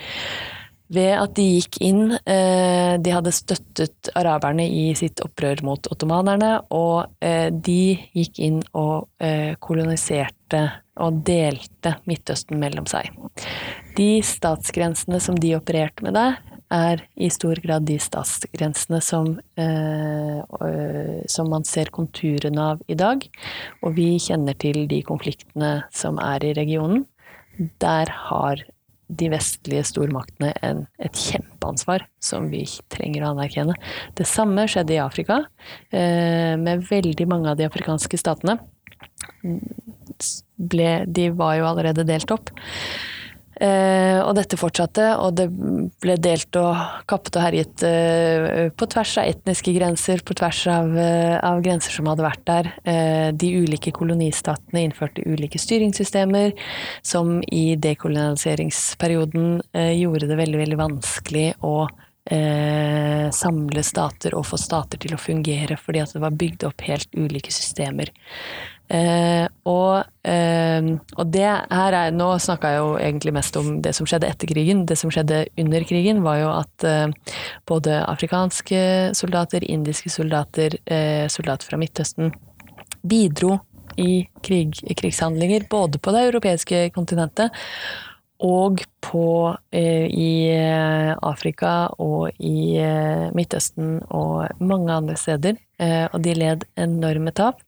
ved 0.86 1.12
at 1.18 1.32
de 1.34 1.44
gikk 1.56 1.80
inn 1.82 2.12
eh, 2.14 2.94
De 3.02 3.10
hadde 3.10 3.32
støttet 3.34 4.10
araberne 4.14 4.68
i 4.70 4.92
sitt 4.94 5.18
opprør 5.24 5.64
mot 5.66 5.88
ottomanerne, 5.90 6.52
og 6.70 7.10
eh, 7.18 7.50
de 7.50 7.96
gikk 8.14 8.38
inn 8.38 8.60
og 8.78 9.08
koloniserte 9.62 10.60
og 11.02 11.22
delte 11.26 11.96
Midtøsten 12.08 12.60
mellom 12.60 12.88
seg. 12.90 13.10
De 13.96 14.20
statsgrensene 14.24 15.20
som 15.22 15.38
de 15.40 15.54
opererte 15.56 16.04
med 16.04 16.16
der, 16.16 16.38
er 16.72 17.02
i 17.14 17.28
stor 17.30 17.60
grad 17.62 17.84
de 17.86 17.94
statsgrensene 18.02 19.00
som, 19.04 19.38
eh, 19.56 20.38
øh, 20.60 21.22
som 21.26 21.50
man 21.50 21.64
ser 21.64 21.92
konturene 21.94 22.60
av 22.60 22.82
i 22.88 22.94
dag. 22.94 23.22
Og 23.82 23.94
vi 23.94 24.18
kjenner 24.18 24.58
til 24.58 24.88
de 24.88 25.02
konfliktene 25.02 25.84
som 25.92 26.18
er 26.18 26.44
i 26.44 26.54
regionen. 26.54 27.06
Der 27.78 28.06
har 28.10 28.64
de 29.08 29.28
vestlige 29.30 29.84
stormaktene 29.86 30.52
en, 30.66 30.86
et 30.98 31.14
kjempeansvar 31.14 32.06
som 32.18 32.50
vi 32.50 32.64
trenger 32.90 33.22
å 33.22 33.34
anerkjenne. 33.36 33.76
Det 34.18 34.26
samme 34.26 34.66
skjedde 34.66 34.96
i 34.96 35.02
Afrika, 35.02 35.44
eh, 35.92 36.56
med 36.56 36.88
veldig 36.90 37.28
mange 37.28 37.50
av 37.50 37.56
de 37.56 37.68
afrikanske 37.68 38.18
statene. 38.18 38.58
Ble, 40.56 41.04
de 41.06 41.28
var 41.36 41.58
jo 41.58 41.68
allerede 41.68 42.06
delt 42.08 42.30
opp. 42.32 42.52
Eh, 43.56 44.18
og 44.20 44.34
dette 44.36 44.58
fortsatte, 44.60 45.04
og 45.16 45.38
det 45.38 45.46
ble 46.02 46.18
delt 46.20 46.58
og 46.60 46.76
kappet 47.08 47.38
og 47.38 47.44
herjet 47.46 47.84
eh, 47.88 48.66
på 48.68 48.88
tvers 48.92 49.14
av 49.22 49.30
etniske 49.30 49.72
grenser, 49.72 50.20
på 50.20 50.36
tvers 50.36 50.60
av, 50.68 50.92
eh, 51.00 51.36
av 51.40 51.62
grenser 51.64 51.96
som 51.96 52.10
hadde 52.10 52.26
vært 52.26 52.44
der. 52.50 52.68
Eh, 52.84 53.28
de 53.32 53.54
ulike 53.64 53.94
kolonistatene 53.96 54.84
innførte 54.84 55.24
ulike 55.24 55.60
styringssystemer, 55.62 56.52
som 57.00 57.38
i 57.48 57.78
dekolonialiseringsperioden 57.80 59.62
eh, 59.72 59.94
gjorde 60.02 60.28
det 60.28 60.40
veldig, 60.42 60.60
veldig 60.66 60.82
vanskelig 60.84 61.52
å 61.64 61.78
samle 62.26 63.84
stater 63.86 64.34
og 64.34 64.48
få 64.48 64.56
stater 64.58 64.98
til 64.98 65.12
å 65.14 65.18
fungere, 65.20 65.76
fordi 65.78 66.00
at 66.02 66.10
det 66.10 66.22
var 66.24 66.34
bygd 66.34 66.64
opp 66.66 66.82
helt 66.82 67.06
ulike 67.14 67.52
systemer. 67.54 68.10
Eh, 68.86 69.46
og, 69.66 70.06
eh, 70.22 70.88
og 71.18 71.30
det 71.34 71.42
her 71.42 71.96
er 71.98 72.12
Nå 72.14 72.28
snakka 72.38 72.70
jeg 72.70 72.82
jo 72.84 72.90
egentlig 73.02 73.32
mest 73.34 73.56
om 73.58 73.80
det 73.82 73.92
som 73.98 74.06
skjedde 74.06 74.28
etter 74.30 74.50
krigen. 74.50 74.84
Det 74.86 74.98
som 75.00 75.10
skjedde 75.10 75.44
under 75.58 75.86
krigen, 75.88 76.22
var 76.26 76.40
jo 76.40 76.50
at 76.54 76.86
eh, 76.86 77.38
både 77.66 78.00
afrikanske 78.06 78.82
soldater, 79.18 79.66
indiske 79.66 80.12
soldater, 80.12 80.78
eh, 80.86 81.26
soldater 81.32 81.66
fra 81.66 81.80
Midtøsten 81.82 82.34
bidro 83.06 83.58
i 83.98 84.26
krig, 84.44 84.76
krigshandlinger, 84.98 85.66
både 85.70 85.98
på 85.98 86.12
det 86.14 86.26
europeiske 86.28 86.90
kontinentet 86.94 87.54
og 88.44 88.82
på, 89.00 89.56
eh, 89.72 90.06
i 90.12 90.32
eh, 90.52 91.14
Afrika 91.24 91.88
og 91.98 92.36
i 92.38 92.76
Midtøsten 93.34 94.02
og 94.12 94.60
mange 94.60 94.92
andre 94.92 95.16
steder. 95.16 95.56
Og 96.12 96.22
de 96.24 96.32
led 96.32 96.62
enorme 96.80 97.32
tap. 97.36 97.58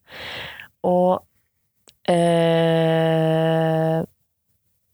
Og 0.86 1.18
eh, 2.10 3.98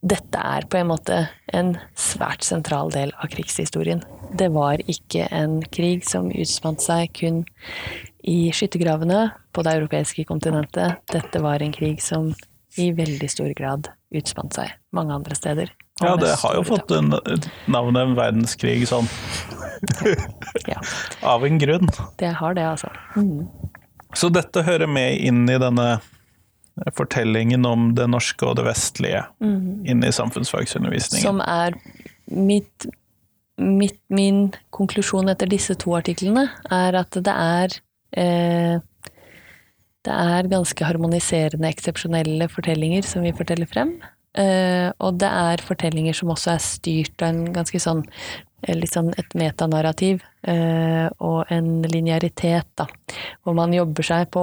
dette 0.05 0.41
er 0.57 0.67
på 0.69 0.81
en 0.81 0.91
måte 0.91 1.21
en 1.57 1.75
svært 1.97 2.45
sentral 2.45 2.93
del 2.93 3.13
av 3.17 3.31
krigshistorien. 3.33 4.03
Det 4.37 4.51
var 4.53 4.83
ikke 4.91 5.29
en 5.33 5.63
krig 5.73 6.05
som 6.09 6.29
utspant 6.33 6.83
seg 6.85 7.13
kun 7.17 7.45
i 8.25 8.51
skyttergravene 8.53 9.31
på 9.55 9.65
det 9.65 9.77
europeiske 9.79 10.27
kontinentet. 10.29 11.01
Dette 11.13 11.41
var 11.45 11.63
en 11.63 11.73
krig 11.73 12.03
som 12.05 12.33
i 12.81 12.91
veldig 12.97 13.31
stor 13.31 13.53
grad 13.57 13.89
utspant 14.15 14.57
seg 14.57 14.73
mange 14.95 15.15
andre 15.15 15.37
steder. 15.39 15.73
Ja, 16.03 16.17
det 16.19 16.33
har 16.41 16.57
jo 16.59 16.65
fått 16.67 16.91
en, 16.91 17.15
navnet 17.71 18.01
en 18.03 18.17
verdenskrig 18.19 18.83
sånn. 18.91 19.11
Ja, 20.65 20.79
av 21.29 21.43
en 21.45 21.59
grunn. 21.61 21.91
det 22.17 22.31
har 22.39 22.55
det, 22.57 22.63
altså. 22.65 22.89
Mm. 23.21 23.45
Så 24.19 24.31
dette 24.33 24.65
hører 24.67 24.91
med 24.91 25.19
inn 25.23 25.45
i 25.51 25.59
denne 25.61 25.99
fortellingen 26.97 27.67
om 27.67 27.93
det 27.95 28.07
norske 28.11 28.47
og 28.47 28.59
det 28.59 28.67
vestlige 28.67 29.23
inn 29.41 30.03
i 30.03 30.13
samfunnsfagsundervisningen. 30.15 31.27
Som 31.27 31.43
er 31.45 31.77
mitt, 32.31 32.87
mitt, 33.61 34.01
min 34.09 34.49
konklusjon 34.75 35.31
etter 35.31 35.51
disse 35.51 35.77
to 35.79 35.95
artiklene, 35.99 36.49
er 36.75 36.99
at 36.99 37.15
det 37.15 37.35
er 37.35 37.79
eh, 38.19 38.83
Det 40.05 40.13
er 40.13 40.51
ganske 40.51 40.85
harmoniserende, 40.85 41.71
eksepsjonelle 41.71 42.51
fortellinger 42.53 43.07
som 43.09 43.23
vi 43.25 43.33
forteller 43.33 43.71
frem. 43.71 43.95
Eh, 44.37 44.91
og 44.99 45.17
det 45.23 45.31
er 45.31 45.63
fortellinger 45.65 46.13
som 46.13 46.33
også 46.35 46.51
er 46.53 46.61
styrt 46.61 47.23
av 47.23 47.31
en 47.31 47.55
ganske 47.55 47.81
sånn 47.81 48.03
sånn 48.91 49.13
et 49.19 49.35
metanarrativ 49.39 50.23
eh, 50.49 51.09
og 51.21 51.51
en 51.53 51.83
linearitet, 51.83 52.67
da. 52.79 52.87
Hvor 53.43 53.57
man 53.57 53.75
jobber 53.75 54.07
seg 54.07 54.31
på 54.35 54.43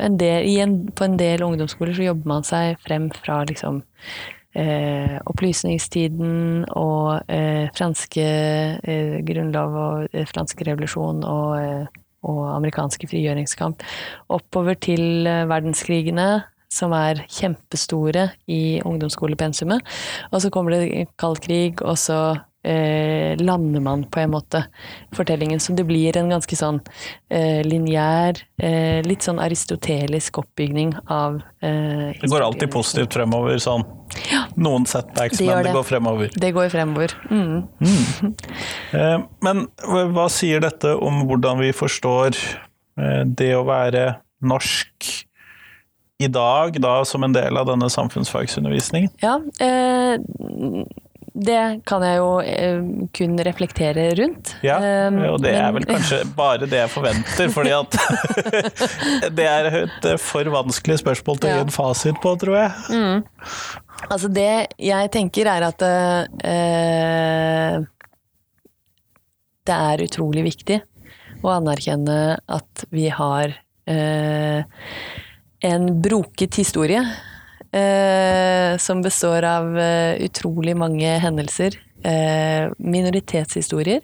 en 0.00 0.18
del, 0.20 0.46
en, 0.62 0.76
På 0.92 1.04
en 1.04 1.16
del 1.16 1.42
ungdomsskoler 1.42 1.96
så 1.96 2.10
jobber 2.10 2.28
man 2.28 2.46
seg 2.46 2.78
frem 2.84 3.10
fra 3.14 3.42
liksom 3.48 3.82
eh, 4.54 5.18
opplysningstiden 5.28 6.66
og 6.76 7.30
eh, 7.32 7.68
franske 7.76 8.28
eh, 8.82 9.18
grunnlov 9.26 9.76
og 9.86 10.14
eh, 10.14 10.28
fransk 10.28 10.62
revolusjon 10.68 11.24
og, 11.24 11.50
eh, 11.60 12.00
og 12.28 12.42
amerikanske 12.52 13.08
frigjøringskamp 13.10 13.82
oppover 14.30 14.78
til 14.78 15.26
verdenskrigene, 15.26 16.44
som 16.72 16.94
er 16.96 17.24
kjempestore 17.28 18.30
i 18.48 18.80
ungdomsskolepensumet. 18.86 19.82
Og 20.30 20.40
så 20.40 20.50
kommer 20.54 20.76
det 20.76 21.08
kald 21.20 21.42
krig, 21.44 21.82
og 21.84 21.98
så 22.00 22.20
eh, 22.64 23.36
lander 23.40 23.80
man 23.82 24.04
på 24.10 24.20
en 24.22 24.30
måte 24.34 24.64
fortellingen. 25.16 25.60
Så 25.60 25.74
det 25.76 25.84
blir 25.88 26.16
en 26.20 26.28
ganske 26.32 26.56
sånn 26.58 26.80
eh, 27.30 27.62
lineær, 27.66 28.38
eh, 28.62 29.00
litt 29.06 29.22
sånn 29.26 29.40
aristotelisk 29.42 30.38
oppbygning 30.42 30.94
av 31.10 31.40
eh, 31.62 32.12
Det 32.20 32.30
går 32.30 32.46
alltid 32.46 32.70
positivt 32.74 33.14
fremover, 33.18 33.58
sånn. 33.62 33.84
Noen 34.60 34.86
setbacks, 34.86 35.38
Det 35.38 35.46
men 35.48 35.62
det 35.62 35.70
det. 35.70 35.76
går 35.78 35.88
fremover. 35.88 36.30
Det 36.36 36.52
går 36.52 36.68
fremover. 36.74 37.14
Mm. 37.30 37.62
Eh, 38.92 39.18
Men 39.40 39.66
hva 40.14 40.28
sier 40.30 40.60
dette 40.62 40.94
om 40.96 41.22
hvordan 41.28 41.58
vi 41.62 41.72
forstår 41.76 42.36
eh, 43.00 43.22
det 43.26 43.54
å 43.56 43.64
være 43.68 44.16
norsk 44.42 45.10
i 46.22 46.28
dag, 46.30 46.76
da 46.78 47.00
som 47.08 47.24
en 47.26 47.32
del 47.34 47.56
av 47.58 47.66
denne 47.66 47.88
samfunnsfagsundervisningen? 47.90 49.10
Ja, 49.24 49.40
eh, 49.58 50.20
det 51.32 51.80
kan 51.88 52.02
jeg 52.04 52.18
jo 52.20 52.32
eh, 52.44 52.82
kun 53.16 53.38
reflektere 53.46 54.10
rundt. 54.18 54.54
Ja, 54.64 54.76
Eh, 54.82 55.30
og 55.30 55.40
det 55.44 55.54
er 55.56 55.72
vel 55.72 55.86
kanskje 55.88 56.22
bare 56.38 56.68
det 56.68 56.82
jeg 56.82 56.92
forventer, 56.92 57.52
fordi 57.54 57.72
at 57.76 57.96
det 59.38 59.46
er 59.48 59.70
et 59.84 60.10
eh, 60.10 60.20
for 60.20 60.52
vanskelig 60.52 61.00
spørsmål 61.00 61.40
til 61.40 61.50
å 61.50 61.56
gi 61.56 61.64
en 61.64 61.74
fasit 61.74 62.20
på, 62.22 62.34
tror 62.40 62.58
jeg. 62.58 62.70
Altså 64.10 64.28
det 64.32 64.50
jeg 64.82 65.10
tenker 65.14 65.48
er 65.48 65.66
at 65.68 65.84
eh, 65.86 67.82
det 69.62 69.76
er 69.88 70.06
utrolig 70.06 70.44
viktig 70.50 70.80
å 71.42 71.52
anerkjenne 71.54 72.18
at 72.50 72.84
vi 72.94 73.08
har 73.14 73.54
eh, 73.90 74.64
en 75.62 75.86
broket 76.02 76.58
historie 76.58 77.02
eh, 77.72 78.76
som 78.78 79.02
består 79.02 79.44
av 79.48 79.78
eh, 79.78 80.22
utrolig 80.24 80.76
mange 80.76 81.18
hendelser. 81.22 81.78
Eh, 82.04 82.70
minoritetshistorier 82.78 84.02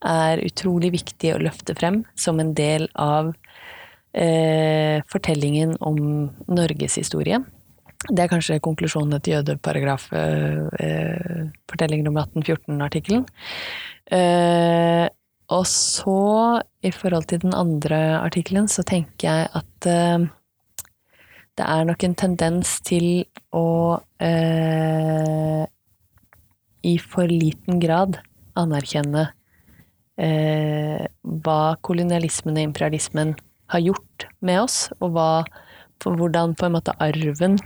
er 0.00 0.42
utrolig 0.46 0.92
viktig 0.94 1.34
å 1.34 1.40
løfte 1.42 1.76
frem 1.76 2.02
som 2.18 2.40
en 2.40 2.54
del 2.56 2.88
av 2.94 3.32
eh, 4.12 5.00
fortellingen 5.12 5.76
om 5.80 6.30
Norges 6.48 6.96
historie. 7.00 7.42
Det 8.08 8.24
er 8.24 8.30
kanskje 8.32 8.60
konklusjonen 8.64 9.18
etter 9.18 9.36
jødeparagraf, 9.36 10.08
eh, 10.16 10.64
eh, 10.80 12.08
om 12.08 12.16
1814-artikkelen. 12.16 13.26
Eh, 14.10 15.06
og 15.50 15.66
så, 15.66 16.62
i 16.82 16.90
forhold 16.94 17.26
til 17.28 17.40
den 17.42 17.54
andre 17.54 18.20
artikkelen, 18.22 18.68
så 18.68 18.82
tenker 18.86 19.28
jeg 19.28 19.48
at 19.52 19.88
det 21.60 21.66
er 21.68 21.84
nok 21.84 22.04
en 22.06 22.16
tendens 22.16 22.78
til 22.86 23.26
å 23.52 24.00
eh, 24.22 25.64
i 26.88 26.94
for 27.04 27.28
liten 27.28 27.80
grad 27.82 28.16
anerkjenne 28.56 29.26
eh, 30.16 31.04
hva 31.44 31.60
kolonialismen 31.84 32.56
og 32.56 32.70
imperialismen 32.70 33.34
har 33.74 33.84
gjort 33.84 34.26
med 34.40 34.62
oss, 34.62 34.78
og 35.04 35.12
hva, 35.14 35.28
hvordan 36.06 36.56
på 36.56 36.66
en 36.66 36.76
måte 36.78 36.96
arven 36.96 37.58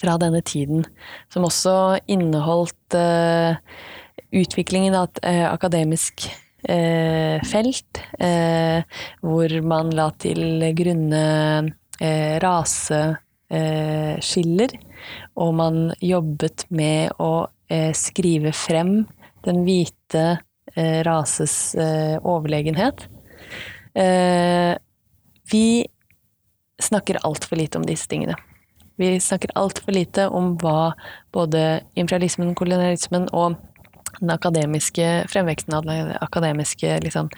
fra 0.00 0.18
denne 0.20 0.42
tiden, 0.44 0.84
som 1.32 1.46
også 1.48 2.02
inneholdt 2.12 2.96
eh, 2.98 3.56
utviklingen 4.36 4.98
av 4.98 5.08
et 5.08 5.22
eh, 5.30 5.46
akademisk 5.48 6.26
eh, 6.68 7.40
felt, 7.48 8.04
eh, 8.20 8.84
hvor 9.24 9.56
man 9.64 9.96
la 9.96 10.10
til 10.20 10.68
grunne 10.76 11.24
eh, 12.00 12.40
raseskiller, 12.42 14.68
og 15.36 15.54
man 15.58 15.92
jobbet 16.00 16.66
med 16.74 17.10
å 17.22 17.46
eh, 17.70 17.92
skrive 17.96 18.52
frem 18.56 19.06
den 19.44 19.64
hvite 19.66 20.38
eh, 20.74 21.02
rases 21.06 21.74
eh, 21.74 22.16
overlegenhet. 22.22 23.08
Eh, 23.94 24.74
vi 25.52 25.86
snakker 26.82 27.18
altfor 27.22 27.56
lite 27.60 27.78
om 27.78 27.86
disse 27.86 28.08
tingene. 28.10 28.34
Vi 28.96 29.20
snakker 29.20 29.50
altfor 29.58 29.92
lite 29.92 30.28
om 30.30 30.54
hva 30.62 30.94
både 31.34 31.82
imperialismen, 31.98 32.54
kolonialismen 32.54 33.26
og 33.34 33.56
den 34.20 34.30
akademiske 34.30 35.26
fremveksten 35.28 35.74
av 35.74 35.84
den 35.88 36.12
akademiske 36.20 37.00
liksom, 37.04 37.30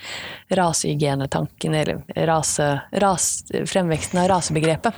rasehygienetanken, 0.48 1.74
eller 1.74 2.02
rase, 2.28 2.80
ras, 2.92 3.44
fremveksten 3.66 4.20
av 4.22 4.28
rasebegrepet. 4.28 4.94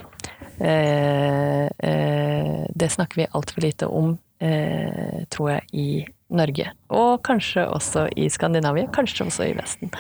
Eh, 0.61 1.65
eh, 1.65 2.65
det 2.75 2.89
snakker 2.91 3.23
vi 3.23 3.27
altfor 3.31 3.63
lite 3.63 3.87
om, 3.87 4.19
eh, 4.41 5.25
tror 5.31 5.51
jeg, 5.51 5.63
i 5.73 6.07
Norge. 6.31 6.73
Og 6.91 7.23
kanskje 7.25 7.67
også 7.67 8.09
i 8.17 8.29
Skandinavia, 8.29 8.89
kanskje 8.93 9.27
også 9.27 9.49
i 9.49 9.55
Vesten. 9.57 9.93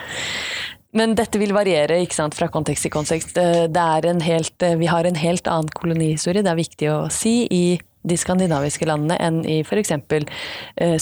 Men 0.96 1.12
dette 1.14 1.40
vil 1.40 1.52
variere 1.52 1.98
ikke 2.00 2.16
sant, 2.16 2.36
fra 2.36 2.48
kontekst 2.48 2.86
til 2.86 2.92
kontekst. 2.94 3.36
Eh, 3.36 3.66
Det 3.68 3.76
er 3.76 4.06
en 4.08 4.20
helt, 4.20 4.62
eh, 4.62 4.76
vi 4.76 4.86
har 4.86 5.04
en 5.04 5.14
helt 5.14 5.46
annen 5.46 5.68
kolonihistorie, 5.68 6.42
det 6.42 6.50
er 6.50 6.64
viktig 6.64 6.88
å 6.88 7.10
si, 7.10 7.46
i 7.50 7.78
de 8.06 8.16
skandinaviske 8.16 8.86
landene 8.88 9.16
enn 9.20 9.40
i 9.48 9.58
f.eks. 9.64 9.90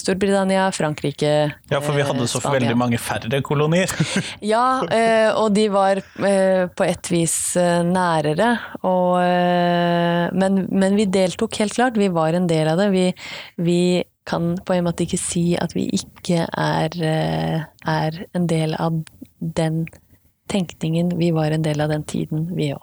Storbritannia, 0.00 0.70
Frankrike 0.74 1.32
Ja, 1.70 1.80
for 1.80 1.92
vi 1.96 2.04
hadde 2.06 2.24
eh, 2.24 2.30
så 2.30 2.40
Spania. 2.40 2.61
veldig 2.61 2.76
mange 2.80 2.98
færre 3.02 3.42
kolonier. 3.44 3.92
Ja, 4.52 4.82
eh, 4.92 5.28
og 5.37 5.52
de 5.56 5.66
var 5.72 6.00
eh, 6.00 6.66
på 6.72 6.87
et 6.87 7.11
vis 7.12 7.37
eh, 7.61 7.82
nærere. 7.87 8.54
Og, 8.82 9.18
eh, 9.22 10.32
men, 10.37 10.64
men 10.70 10.96
vi 10.98 11.06
deltok 11.11 11.61
helt 11.61 11.76
klart, 11.76 12.00
vi 12.00 12.09
var 12.12 12.37
en 12.37 12.48
del 12.50 12.68
av 12.72 12.80
det. 12.80 12.90
Vi, 12.94 13.06
vi 13.62 13.80
kan 14.26 14.56
på 14.66 14.74
en 14.74 14.88
måte 14.88 15.04
ikke 15.06 15.20
si 15.20 15.44
at 15.61 15.76
vi 15.76 15.87
ikke 15.94 16.46
er, 16.50 16.96
eh, 16.98 17.62
er 17.87 18.20
en 18.35 18.48
del 18.50 18.74
av 18.74 19.02
den 19.38 19.85
tenkningen. 20.50 21.12
Vi 21.18 21.32
var 21.35 21.50
en 21.54 21.62
del 21.66 21.80
av 21.82 21.90
den 21.92 22.04
tiden, 22.06 22.48
vi 22.56 22.72
òg. 22.74 22.82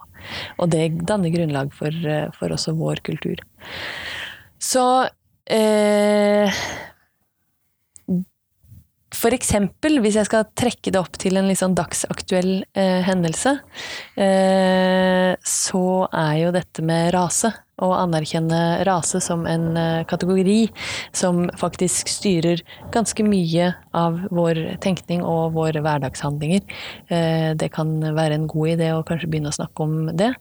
Og 0.58 0.72
det 0.74 1.06
danner 1.10 1.34
grunnlag 1.34 1.74
for, 1.76 1.90
eh, 1.90 2.30
for 2.38 2.56
også 2.56 2.76
vår 2.80 3.04
kultur. 3.06 3.42
Så 4.64 4.86
eh, 5.52 6.64
eksempel, 9.32 10.02
hvis 10.04 10.18
jeg 10.20 10.28
skal 10.28 10.50
trekke 10.58 10.92
det 10.92 11.00
opp 11.00 11.16
til 11.22 11.40
en 11.40 11.48
litt 11.48 11.62
sånn 11.62 11.78
dagsaktuell 11.78 12.66
eh, 12.76 13.00
hendelse, 13.08 13.56
eh, 14.20 15.32
så 15.40 15.86
er 16.12 16.34
jo 16.42 16.52
dette 16.56 16.84
med 16.84 17.14
rase, 17.16 17.54
å 17.82 17.88
anerkjenne 17.98 18.84
rase 18.86 19.18
som 19.24 19.48
en 19.50 19.78
eh, 19.80 20.04
kategori 20.06 20.68
som 21.16 21.48
faktisk 21.58 22.12
styrer 22.12 22.62
ganske 22.94 23.26
mye 23.26 23.72
av 23.98 24.20
vår 24.34 24.60
tenkning 24.84 25.24
og 25.26 25.56
våre 25.58 25.82
hverdagshandlinger. 25.82 26.62
Eh, 27.10 27.50
det 27.58 27.72
kan 27.74 27.96
være 28.14 28.38
en 28.38 28.48
god 28.52 28.76
idé 28.76 28.92
å 28.94 29.02
kanskje 29.08 29.32
begynne 29.32 29.50
å 29.50 29.58
snakke 29.58 29.88
om 29.88 30.14
det. 30.14 30.34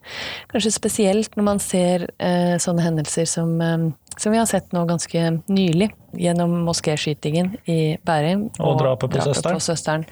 Kanskje 0.53 0.75
spesielt 0.77 1.39
når 1.39 1.49
man 1.49 1.63
ser 1.63 2.11
eh, 2.19 2.59
sånne 2.63 2.85
hendelser 2.85 3.29
som 3.31 3.57
eh, 3.65 3.89
som 4.21 4.33
vi 4.33 4.39
har 4.39 4.47
sett 4.47 4.73
nå 4.73 4.85
ganske 4.89 5.21
nylig, 5.47 5.91
gjennom 6.19 6.55
moskéskytingen 6.67 7.55
i 7.71 7.97
Bærum. 8.05 8.49
Og 8.61 8.79
drapet 8.81 9.15
på 9.15 9.21
søsteren. 9.25 9.55
på 9.55 9.65
søsteren 9.65 10.07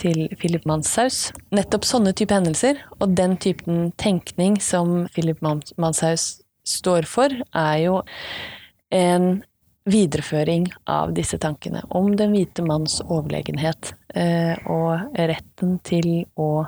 til 0.00 0.28
Philip 0.40 0.64
Manshaus. 0.68 1.32
Nettopp 1.54 1.84
sånne 1.84 2.14
type 2.16 2.34
hendelser, 2.34 2.80
og 3.00 3.16
den 3.18 3.36
typen 3.36 3.90
tenkning 4.00 4.60
som 4.62 5.04
Philip 5.14 5.42
Manshaus 5.44 6.40
står 6.64 7.08
for, 7.08 7.34
er 7.52 7.76
jo 7.84 8.00
en 8.94 9.42
videreføring 9.84 10.70
av 10.88 11.12
disse 11.12 11.38
tankene 11.38 11.82
om 11.92 12.14
den 12.16 12.32
hvite 12.32 12.64
manns 12.64 13.00
overlegenhet 13.04 13.92
eh, 14.16 14.56
og 14.64 15.12
retten 15.18 15.78
til 15.84 16.24
å 16.40 16.66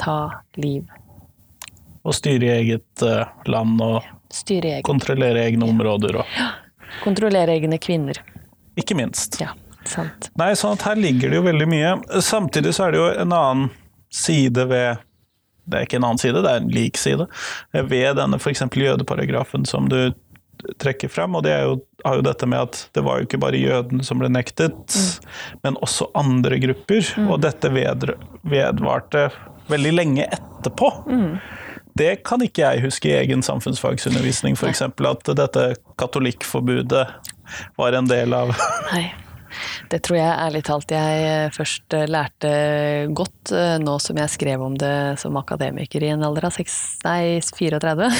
ta 0.00 0.20
liv. 0.56 0.86
Og 2.06 2.14
styre 2.16 2.46
i 2.46 2.54
eget 2.62 3.04
eh, 3.04 3.28
land 3.50 3.82
og 3.84 4.06
Styre 4.36 4.76
eget. 4.76 4.84
kontrollere 4.86 5.46
egne 5.48 5.68
områder 5.70 6.20
og 6.20 6.36
Kontrollere 7.02 7.56
egne 7.56 7.78
kvinner. 7.82 8.20
Ikke 8.78 8.94
minst. 8.96 9.40
Ja, 9.40 9.50
sant. 9.88 10.30
Nei, 10.38 10.52
sånn 10.56 10.76
at 10.76 10.84
her 10.86 11.00
ligger 11.00 11.32
det 11.32 11.40
jo 11.40 11.46
veldig 11.48 11.66
mye. 11.68 11.90
Samtidig 12.24 12.72
så 12.76 12.86
er 12.86 12.94
det 12.94 13.00
jo 13.00 13.08
en 13.24 13.34
annen 13.36 13.70
side 14.12 14.68
ved 14.70 15.02
Det 15.66 15.80
er 15.80 15.88
ikke 15.88 15.98
en 15.98 16.06
annen 16.06 16.20
side, 16.22 16.42
det 16.44 16.50
er 16.52 16.60
en 16.62 16.70
lik 16.70 17.00
side. 17.00 17.26
Ved 17.74 18.16
denne 18.20 18.38
f.eks. 18.38 18.62
jødeparagrafen 18.70 19.66
som 19.66 19.88
du 19.90 19.98
trekker 20.80 21.10
frem, 21.10 21.34
og 21.34 21.42
det 21.44 21.52
er 21.56 21.66
jo, 21.66 21.74
har 22.06 22.20
jo 22.20 22.24
dette 22.24 22.46
med 22.48 22.68
at 22.68 22.78
det 22.94 23.02
var 23.04 23.18
jo 23.18 23.26
ikke 23.26 23.40
bare 23.42 23.58
jødene 23.58 24.06
som 24.06 24.22
ble 24.22 24.30
nektet, 24.30 24.94
men 25.66 25.76
også 25.82 26.06
andre 26.16 26.60
grupper. 26.62 27.10
Og 27.26 27.42
dette 27.42 27.72
vedvarte 27.74 29.26
veldig 29.72 29.92
lenge 29.98 30.28
etterpå. 30.38 30.92
Det 31.96 32.12
kan 32.26 32.42
ikke 32.44 32.64
jeg 32.64 32.84
huske 32.84 33.10
i 33.10 33.16
egen 33.16 33.44
samfunnsfagsundervisning, 33.46 34.56
f.eks. 34.58 34.82
at 34.86 35.30
dette 35.38 35.68
katolikkforbudet 36.00 37.06
var 37.78 37.96
en 37.96 38.10
del 38.10 38.34
av 38.36 38.52
Nei. 38.94 39.06
Det 39.90 40.00
tror 40.04 40.18
jeg 40.18 40.38
ærlig 40.46 40.62
talt 40.66 40.92
jeg 40.92 41.20
eh, 41.24 41.52
først 41.54 41.94
eh, 41.96 42.06
lærte 42.10 42.50
godt 43.16 43.52
eh, 43.56 43.76
nå 43.80 43.94
som 44.02 44.18
jeg 44.20 44.32
skrev 44.34 44.62
om 44.66 44.74
det 44.78 45.16
som 45.22 45.38
akademiker 45.40 46.04
i 46.04 46.10
en 46.12 46.24
alder 46.26 46.48
av 46.48 46.56
6, 46.56 46.76
nei, 47.06 47.38
34. 47.40 48.10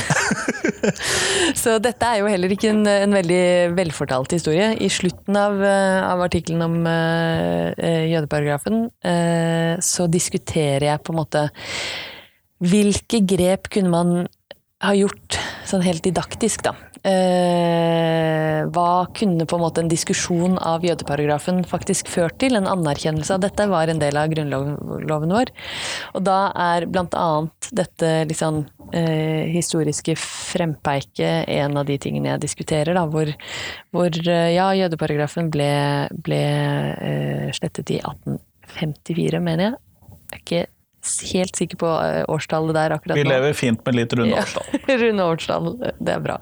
Så 1.63 1.77
dette 1.83 2.09
er 2.09 2.23
jo 2.23 2.31
heller 2.31 2.53
ikke 2.53 2.71
en, 2.73 2.85
en 2.89 3.17
veldig 3.17 3.43
velfortalt 3.77 4.37
historie. 4.37 4.73
I 4.81 4.91
slutten 4.93 5.37
av, 5.37 5.61
av 5.61 6.23
artikkelen 6.25 6.65
om 6.65 6.77
uh, 6.87 7.69
jødeparagrafen 8.07 8.87
uh, 8.89 9.73
så 9.83 10.07
diskuterer 10.11 10.89
jeg 10.89 11.03
på 11.05 11.13
en 11.13 11.21
måte 11.21 11.47
hvilke 12.65 13.23
grep 13.29 13.71
kunne 13.73 13.93
man 13.93 14.15
ha 14.85 14.93
gjort 14.97 15.39
sånn 15.67 15.85
helt 15.87 16.05
didaktisk, 16.05 16.67
da. 16.67 16.75
Eh, 17.07 18.67
hva 18.75 19.07
kunne 19.15 19.47
på 19.47 19.57
en 19.57 19.63
måte 19.63 19.83
en 19.83 19.91
diskusjon 19.91 20.57
av 20.59 20.83
jødeparagrafen 20.85 21.63
faktisk 21.69 22.11
ført 22.11 22.39
til? 22.43 22.59
En 22.59 22.67
anerkjennelse 22.67 23.37
av 23.37 23.45
dette 23.45 23.67
var 23.71 23.89
en 23.89 24.01
del 24.03 24.19
av 24.19 24.33
grunnloven 24.33 25.35
vår. 25.37 25.53
Og 26.19 26.27
da 26.27 26.39
er 26.67 26.89
blant 26.91 27.15
annet 27.15 27.71
dette 27.79 28.13
liksom, 28.33 28.65
eh, 28.93 29.47
historiske 29.55 30.17
frempeiket 30.19 31.49
en 31.57 31.79
av 31.79 31.87
de 31.87 31.99
tingene 32.03 32.35
jeg 32.35 32.45
diskuterer, 32.49 32.95
da, 32.99 33.07
hvor, 33.07 33.31
hvor 33.95 34.11
eh, 34.11 34.53
ja, 34.57 34.73
jødeparagrafen 34.75 35.51
ble, 35.55 35.73
ble 36.11 36.43
eh, 36.43 37.51
slettet 37.55 37.95
i 37.95 38.01
1854, 38.03 39.41
mener 39.41 39.71
jeg. 39.71 39.79
Jeg 40.27 40.35
er 40.35 40.43
ikke 40.43 40.67
helt 41.33 41.57
sikker 41.57 41.79
på 41.81 41.91
eh, 42.03 42.23
årstallet 42.33 42.77
der 42.77 42.95
akkurat 42.97 43.15
nå. 43.15 43.21
Vi 43.21 43.29
lever 43.29 43.57
fint 43.57 43.83
med 43.87 43.99
litt 43.99 44.15
runde 44.17 44.41
årstall. 44.41 44.69
Ja, 44.77 44.97
runde 45.03 45.27
årstall, 45.33 45.69
det 45.81 46.15
er 46.15 46.25
bra. 46.25 46.39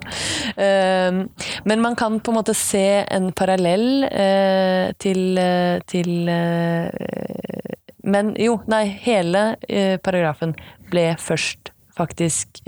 Ehm, 0.61 1.21
men 1.69 1.83
man 1.83 1.97
kan 1.99 2.19
på 2.19 2.33
en 2.33 2.39
måte 2.39 2.55
se 2.57 2.85
en 3.03 3.31
parallell 3.35 4.05
eh, 4.09 4.91
til, 5.01 5.37
eh, 5.41 5.77
til 5.89 6.29
Men 8.05 8.33
jo, 8.37 8.59
nei, 8.69 8.83
hele 9.01 9.55
paragrafen 10.05 10.53
ble 10.91 11.07
først 11.17 11.71
faktisk 11.97 12.59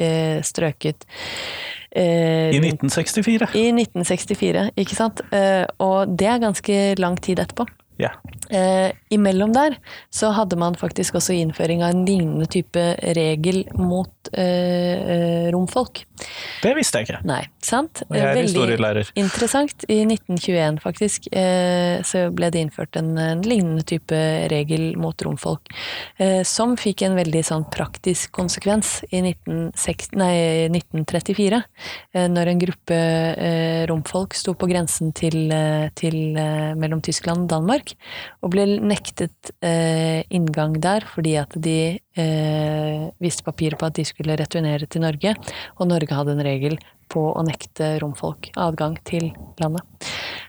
strøket. 0.47 1.05
I 1.93 2.57
1964. 2.57 3.51
I 3.53 3.67
1964, 3.75 4.63
ikke 4.81 4.97
sant. 4.97 5.21
Og 5.83 6.15
det 6.17 6.29
er 6.31 6.41
ganske 6.41 6.79
lang 6.97 7.19
tid 7.21 7.43
etterpå. 7.43 7.67
Ja. 7.97 8.11
Eh, 8.49 8.91
imellom 9.09 9.53
der 9.53 9.77
så 10.13 10.29
hadde 10.35 10.55
man 10.59 10.77
faktisk 10.77 11.17
også 11.17 11.33
innføring 11.35 11.81
av 11.83 11.95
en 11.95 12.05
lignende 12.07 12.45
type 12.51 12.83
regel 13.17 13.63
mot 13.75 14.29
eh, 14.33 14.45
eh 14.45 15.49
romfolk. 15.51 16.03
Det 16.63 16.73
visste 16.77 16.99
jeg 16.99 17.07
ikke. 17.07 17.19
Nei, 17.27 17.41
sant? 17.63 18.01
Og 18.07 18.15
jeg 18.17 18.25
er 18.25 18.37
Veldig 18.37 18.49
historielærer. 18.49 19.11
interessant. 19.19 19.85
I 19.89 19.99
1921 20.05 20.79
faktisk 20.83 21.27
eh, 21.31 22.01
så 22.07 22.27
ble 22.33 22.49
det 22.53 22.63
innført 22.65 22.97
en, 22.99 23.13
en, 23.17 23.43
lignende 23.47 23.85
type 23.87 24.17
regel 24.51 24.97
mot 24.99 25.21
romfolk. 25.25 25.69
Eh, 26.17 26.41
som 26.47 26.75
fikk 26.79 27.03
en 27.07 27.17
veldig 27.17 27.43
sånn 27.45 27.67
praktisk 27.73 28.33
konsekvens 28.35 29.01
i 29.11 29.21
1960, 29.23 30.17
nei, 30.19 30.33
1934. 30.73 31.61
Eh, 32.13 32.27
når 32.33 32.53
en 32.53 32.63
gruppe 32.65 32.99
romfolk 33.89 34.35
sto 34.37 34.55
på 34.57 34.69
grensen 34.69 35.13
til, 35.15 35.51
til 35.97 36.17
mellom 36.77 37.01
Tyskland 37.05 37.45
og 37.45 37.51
Danmark 37.51 37.86
Danmark, 37.87 37.95
og 38.41 38.51
ble 38.53 38.65
nektet 38.81 39.51
eh, 39.61 40.23
inngang 40.29 40.79
der 40.81 41.05
fordi 41.07 41.37
at 41.37 41.53
de 41.55 41.99
eh, 42.17 43.09
viste 43.19 43.43
papirer 43.43 43.77
på 43.77 43.87
at 43.87 43.95
de 43.97 44.05
skulle 44.05 44.37
returnere 44.37 44.87
til 44.87 45.01
Norge, 45.01 45.35
og 45.79 45.87
Norge 45.87 46.13
hadde 46.13 46.35
en 46.35 46.45
regel 46.45 46.77
på 47.07 47.21
å 47.33 47.43
nekte 47.45 47.99
romfolk 48.01 48.51
adgang 48.57 48.97
til 49.07 49.31
landet. 49.61 49.83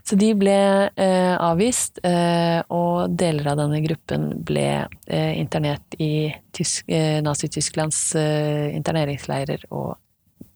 Så 0.04 0.16
de 0.18 0.32
ble 0.34 0.88
eh, 0.88 1.36
avvist, 1.36 2.00
eh, 2.02 2.60
og 2.72 3.14
deler 3.14 3.52
av 3.52 3.60
denne 3.60 3.80
gruppen 3.84 4.30
ble 4.42 4.88
eh, 5.06 5.38
internert 5.38 5.98
i 6.00 6.28
eh, 6.32 7.20
Nazi-Tysklands 7.22 8.16
interneringsleirer 8.18 9.68
og 9.70 9.98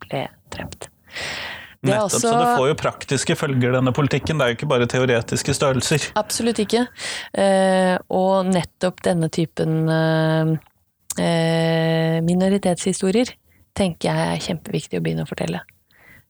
ble 0.03 0.27
drept. 0.51 0.89
Nettopp, 1.83 2.05
også, 2.13 2.21
så 2.23 2.33
det 2.39 2.51
får 2.61 2.69
jo 2.69 2.75
praktiske 2.79 3.35
følger, 3.35 3.73
denne 3.75 3.93
politikken. 3.95 4.39
Det 4.39 4.45
er 4.45 4.53
jo 4.53 4.59
ikke 4.61 4.69
bare 4.71 4.87
teoretiske 4.91 5.55
størrelser. 5.59 6.05
Absolutt 6.21 6.61
ikke. 6.63 6.85
Eh, 7.35 7.97
og 8.15 8.53
nettopp 8.53 9.03
denne 9.03 9.27
typen 9.35 9.81
eh, 9.91 10.53
eh, 11.19 12.21
minoritetshistorier 12.23 13.35
tenker 13.75 14.13
jeg 14.13 14.29
er 14.37 14.45
kjempeviktig 14.47 15.01
å 15.01 15.03
begynne 15.03 15.27
å 15.27 15.31
fortelle. 15.31 15.65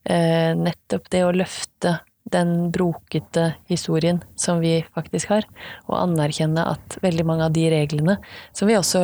Nettopp 0.02 1.04
det 1.12 1.20
å 1.22 1.34
løfte 1.34 1.92
den 2.32 2.70
brokete 2.74 3.52
historien 3.70 4.20
som 4.38 4.62
vi 4.62 4.80
faktisk 4.94 5.30
har, 5.30 5.46
og 5.86 5.98
anerkjenne 5.98 6.64
at 6.72 6.96
veldig 7.02 7.26
mange 7.26 7.46
av 7.46 7.54
de 7.54 7.68
reglene 7.70 8.16
som 8.54 8.70
vi 8.70 8.78
også 8.78 9.02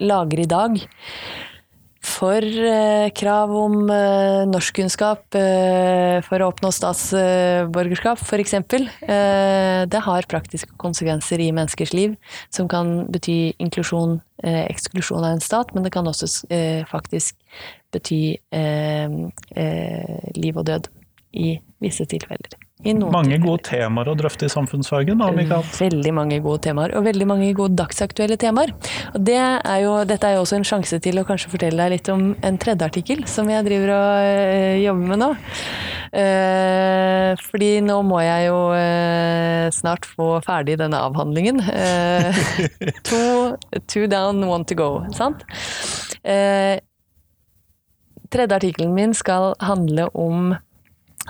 lager 0.00 0.42
i 0.42 0.48
dag, 0.48 0.76
for 2.08 2.42
eh, 2.42 3.08
krav 3.16 3.52
om 3.54 3.90
eh, 3.92 4.42
norskkunnskap 4.48 5.36
eh, 5.38 6.18
for 6.26 6.42
å 6.42 6.48
oppnå 6.50 6.70
statsborgerskap, 6.74 8.22
f.eks. 8.24 8.54
Eh, 8.58 9.82
det 9.90 10.02
har 10.06 10.28
praktiske 10.30 10.74
konsekvenser 10.80 11.42
i 11.44 11.50
menneskers 11.54 11.94
liv, 11.96 12.16
som 12.54 12.70
kan 12.70 13.06
bety 13.12 13.54
inklusjon, 13.62 14.18
eh, 14.42 14.64
eksklusjon 14.66 15.24
av 15.24 15.36
en 15.36 15.44
stat, 15.44 15.74
men 15.74 15.86
det 15.86 15.94
kan 15.94 16.08
også 16.08 16.30
faktisk 16.90 17.36
bety 17.94 18.36
liv 20.36 20.58
og 20.60 20.66
død 20.68 20.88
i 21.40 21.58
visse 21.82 22.04
tilfeller 22.08 22.67
mange 22.86 23.38
gode 23.42 23.64
temaer 23.66 24.08
å 24.10 24.14
drøfte 24.18 24.46
i 24.46 24.52
samfunnsfagen? 24.52 25.18
da, 25.18 25.30
Mikael? 25.34 25.64
Veldig 25.78 26.12
mange 26.14 26.38
gode 26.44 26.62
temaer, 26.68 26.94
og 26.94 27.06
veldig 27.08 27.26
mange 27.26 27.50
gode 27.58 27.74
dagsaktuelle 27.78 28.38
temaer. 28.38 28.72
Og 29.14 29.20
det 29.26 29.38
er 29.38 29.82
jo, 29.82 29.96
dette 30.08 30.28
er 30.28 30.36
jo 30.38 30.44
også 30.44 30.60
en 30.60 30.68
sjanse 30.68 31.00
til 31.02 31.18
å 31.18 31.26
kanskje 31.26 31.50
fortelle 31.52 31.82
deg 31.82 31.96
litt 31.96 32.10
om 32.12 32.30
en 32.38 32.60
tredje 32.60 32.86
artikkel 32.86 33.24
som 33.26 33.50
jeg 33.50 33.66
driver 33.66 33.94
og 33.96 34.28
øh, 34.30 34.76
jobber 34.84 35.12
med 35.12 35.22
nå. 35.24 35.30
Eh, 36.12 37.32
fordi 37.50 37.70
nå 37.84 37.98
må 38.06 38.20
jeg 38.24 38.48
jo 38.48 38.60
eh, 38.76 39.68
snart 39.74 40.06
få 40.08 40.30
ferdig 40.46 40.78
denne 40.80 41.00
avhandlingen. 41.08 41.60
Eh, 41.68 42.38
two, 43.08 43.56
two, 43.86 44.06
down, 44.06 44.44
one 44.48 44.64
to 44.64 44.78
go, 44.78 44.92
sant? 45.12 45.44
tredje 48.28 48.56
artikkelen 48.58 48.90
min 48.92 49.14
skal 49.16 49.54
handle 49.64 50.10
om 50.12 50.50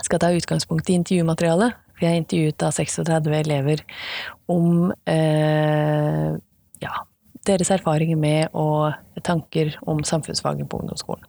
skal 0.05 0.21
ta 0.21 0.31
utgangspunkt 0.35 0.89
i 0.89 0.97
intervjumaterialet. 0.99 1.77
For 1.99 2.07
jeg 2.07 2.23
intervjuet 2.23 2.59
da 2.61 2.71
36 2.71 3.37
elever 3.41 3.83
om 4.51 4.91
eh, 5.09 6.31
ja, 6.79 6.93
deres 7.47 7.71
erfaringer 7.75 8.19
med 8.19 8.55
og 8.57 8.95
tanker 9.25 9.75
om 9.89 10.03
samfunnsfaget 10.07 10.69
på 10.69 10.79
ungdomsskolen. 10.79 11.27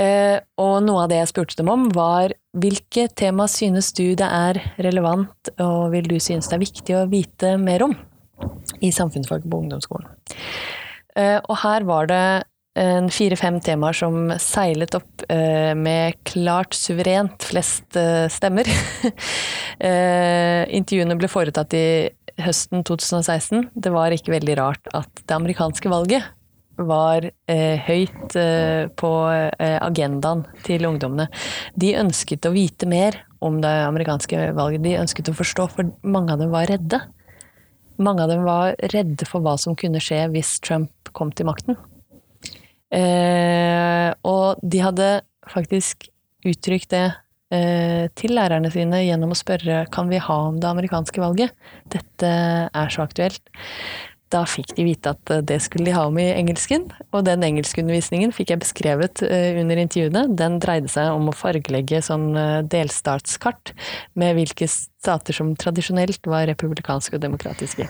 Eh, 0.00 0.38
og 0.60 0.76
noe 0.86 1.04
av 1.04 1.10
det 1.10 1.18
jeg 1.18 1.30
spurte 1.32 1.58
dem 1.58 1.70
om, 1.72 1.88
var 1.94 2.34
hvilke 2.56 3.08
tema 3.18 3.46
synes 3.50 3.90
du 3.96 4.14
det 4.18 4.26
er 4.26 4.60
relevant, 4.82 5.50
og 5.62 5.90
vil 5.94 6.06
du 6.10 6.18
synes 6.22 6.50
det 6.50 6.56
er 6.56 6.64
viktig 6.64 6.96
å 6.98 7.08
vite 7.10 7.56
mer 7.60 7.86
om 7.88 7.96
i 8.80 8.92
samfunnsfaget 8.94 9.50
på 9.50 9.62
ungdomsskolen? 9.64 10.10
Eh, 11.18 11.38
og 11.42 11.56
her 11.64 11.86
var 11.88 12.10
det 12.10 12.24
fire-fem 13.12 13.58
temaer 13.60 13.96
som 13.96 14.30
seilet 14.40 14.94
opp 14.96 15.24
eh, 15.28 15.74
med 15.76 16.16
klart 16.28 16.76
suverent 16.76 17.44
flest 17.50 17.96
eh, 17.98 18.26
stemmer. 18.32 18.68
eh, 19.88 20.64
intervjuene 20.78 21.18
ble 21.20 21.28
foretatt 21.30 21.76
i 21.76 21.86
høsten 22.40 22.84
2016. 22.88 23.70
Det 23.74 23.92
var 23.92 24.14
ikke 24.14 24.34
veldig 24.34 24.56
rart 24.60 24.92
at 24.96 25.24
det 25.24 25.36
amerikanske 25.36 25.92
valget 25.92 26.28
var 26.80 27.26
eh, 27.50 27.80
høyt 27.84 28.36
eh, 28.38 28.86
på 28.96 29.10
eh, 29.32 29.76
agendaen 29.82 30.44
til 30.66 30.86
ungdommene. 30.88 31.28
De 31.76 31.94
ønsket 32.00 32.48
å 32.48 32.54
vite 32.54 32.88
mer 32.88 33.20
om 33.44 33.60
det 33.62 33.72
amerikanske 33.84 34.50
valget. 34.56 34.84
De 34.84 34.98
ønsket 35.00 35.32
å 35.32 35.36
forstå, 35.36 35.68
for 35.74 35.92
mange 36.02 36.34
av 36.34 36.42
dem 36.42 36.52
var 36.54 36.68
redde. 36.70 37.02
Mange 38.00 38.24
av 38.24 38.32
dem 38.32 38.46
var 38.48 38.76
redde 38.94 39.28
for 39.28 39.44
hva 39.44 39.58
som 39.60 39.76
kunne 39.76 40.00
skje 40.00 40.24
hvis 40.32 40.58
Trump 40.64 41.12
kom 41.16 41.32
til 41.36 41.48
makten. 41.50 41.76
Eh, 42.90 44.10
og 44.26 44.60
de 44.62 44.82
hadde 44.82 45.10
faktisk 45.50 46.08
uttrykt 46.46 46.90
det 46.94 47.06
eh, 47.54 48.06
til 48.18 48.34
lærerne 48.36 48.70
sine 48.72 49.02
gjennom 49.04 49.34
å 49.34 49.38
spørre 49.38 49.84
kan 49.94 50.10
vi 50.10 50.20
ha 50.22 50.38
om 50.48 50.60
det 50.60 50.70
amerikanske 50.70 51.22
valget. 51.22 51.54
Dette 51.92 52.30
er 52.68 52.94
så 52.94 53.04
aktuelt. 53.06 53.42
Da 54.30 54.44
fikk 54.46 54.76
de 54.76 54.84
vite 54.86 55.10
at 55.10 55.32
det 55.46 55.58
skulle 55.64 55.88
de 55.88 55.94
ha 55.96 56.04
om 56.06 56.18
i 56.22 56.28
engelsken, 56.30 56.86
og 57.10 57.24
den 57.26 57.42
engelskundervisningen 57.48 58.30
fikk 58.34 58.52
jeg 58.52 58.62
beskrevet 58.62 59.24
eh, 59.26 59.58
under 59.58 59.80
intervjuene. 59.82 60.28
Den 60.38 60.60
dreide 60.62 60.90
seg 60.92 61.10
om 61.10 61.30
å 61.30 61.34
fargelegge 61.34 62.02
sånn 62.06 62.30
eh, 62.38 62.60
delstatskart 62.70 63.74
med 64.18 64.38
hvilke 64.38 64.70
stater 65.00 65.32
som 65.32 65.54
tradisjonelt 65.56 66.26
var 66.28 66.46
republikanske 66.50 67.16
og 67.16 67.22
demokratiske. 67.22 67.88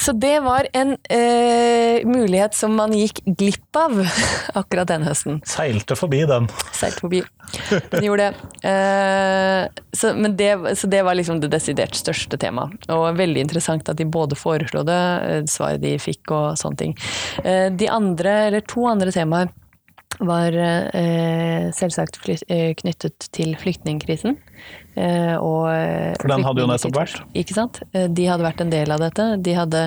Så 0.00 0.12
det 0.16 0.40
var 0.40 0.66
en 0.72 0.94
eh, 1.12 2.06
mulighet 2.08 2.54
som 2.56 2.72
man 2.76 2.92
gikk 2.96 3.20
glipp 3.24 3.76
av 3.76 3.98
akkurat 4.60 4.88
den 4.88 5.04
høsten. 5.04 5.40
Seilte 5.48 5.96
forbi 5.96 6.22
den. 6.28 6.48
Seilte 6.76 7.04
forbi. 7.04 7.20
Den 7.92 8.06
gjorde 8.06 8.30
det. 8.30 8.48
Eh, 8.70 9.82
så, 9.92 10.12
det. 10.36 10.50
så, 10.80 10.88
det. 10.88 11.02
var 11.04 11.18
liksom 11.18 11.40
det 11.40 11.52
desidert 11.52 11.96
største 11.96 12.40
temaet. 12.40 12.88
Og 12.92 13.16
veldig 13.18 13.44
interessant 13.44 13.88
at 13.92 14.00
de 14.00 14.08
både 14.08 14.38
foreslo 14.40 14.84
det, 14.88 15.00
eh, 15.28 15.42
svaret 15.52 15.84
de 15.84 15.96
fikk 16.00 16.32
og 16.32 16.60
sånne 16.60 16.80
ting. 16.84 16.96
Eh, 17.44 17.68
de 17.72 17.88
andre, 17.92 18.36
eller 18.50 18.64
to 18.68 18.88
andre 18.88 19.12
temaer 19.16 19.52
var 20.18 20.56
eh, 20.56 21.70
selvsagt 21.76 22.18
eh, 22.48 22.72
knyttet 22.76 23.28
til 23.36 23.54
flyktningkrisen. 23.60 24.36
Eh, 24.98 25.36
og 25.36 25.68
eh, 25.70 26.16
For 26.18 26.32
den 26.32 26.46
hadde 26.46 26.64
jo 26.64 26.70
nettopp 26.70 26.96
vært? 26.96 27.20
Ikke 27.38 27.56
sant. 27.56 27.82
Eh, 27.94 28.08
de 28.10 28.26
hadde 28.30 28.46
vært 28.46 28.64
en 28.64 28.72
del 28.72 28.94
av 28.94 29.02
dette. 29.02 29.28
De 29.44 29.54
hadde 29.56 29.84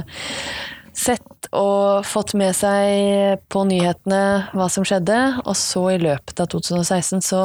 sett 0.94 1.50
og 1.52 2.06
fått 2.06 2.36
med 2.38 2.54
seg 2.56 3.44
på 3.52 3.66
nyhetene 3.68 4.54
hva 4.54 4.70
som 4.72 4.86
skjedde, 4.88 5.20
og 5.44 5.56
så 5.58 5.88
i 5.96 6.02
løpet 6.02 6.40
av 6.40 6.50
2016 6.54 7.24
så 7.26 7.44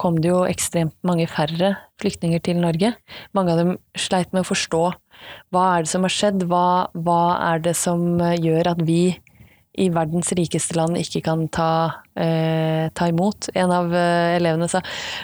kom 0.00 0.18
det 0.18 0.32
jo 0.32 0.42
ekstremt 0.48 0.96
mange 1.06 1.28
færre 1.30 1.76
flyktninger 2.02 2.42
til 2.42 2.58
Norge. 2.58 2.94
Mange 3.36 3.54
av 3.54 3.60
dem 3.60 3.76
sleit 3.94 4.32
med 4.34 4.42
å 4.42 4.48
forstå 4.48 4.82
hva 5.54 5.64
er 5.76 5.84
det 5.84 5.92
som 5.92 6.04
har 6.04 6.12
skjedd, 6.12 6.46
hva, 6.50 6.90
hva 7.06 7.20
er 7.52 7.62
det 7.64 7.76
som 7.78 8.18
gjør 8.18 8.72
at 8.74 8.82
vi 8.88 9.14
i 9.80 9.88
verdens 9.90 10.30
rikeste 10.36 10.76
land 10.78 10.98
ikke 11.00 11.22
kan 11.26 11.46
ta, 11.52 12.02
eh, 12.20 12.86
ta 12.94 13.08
imot. 13.10 13.48
En 13.58 13.72
av 13.74 13.90
eh, 13.94 14.36
elevene 14.36 14.68
sa 14.70 14.80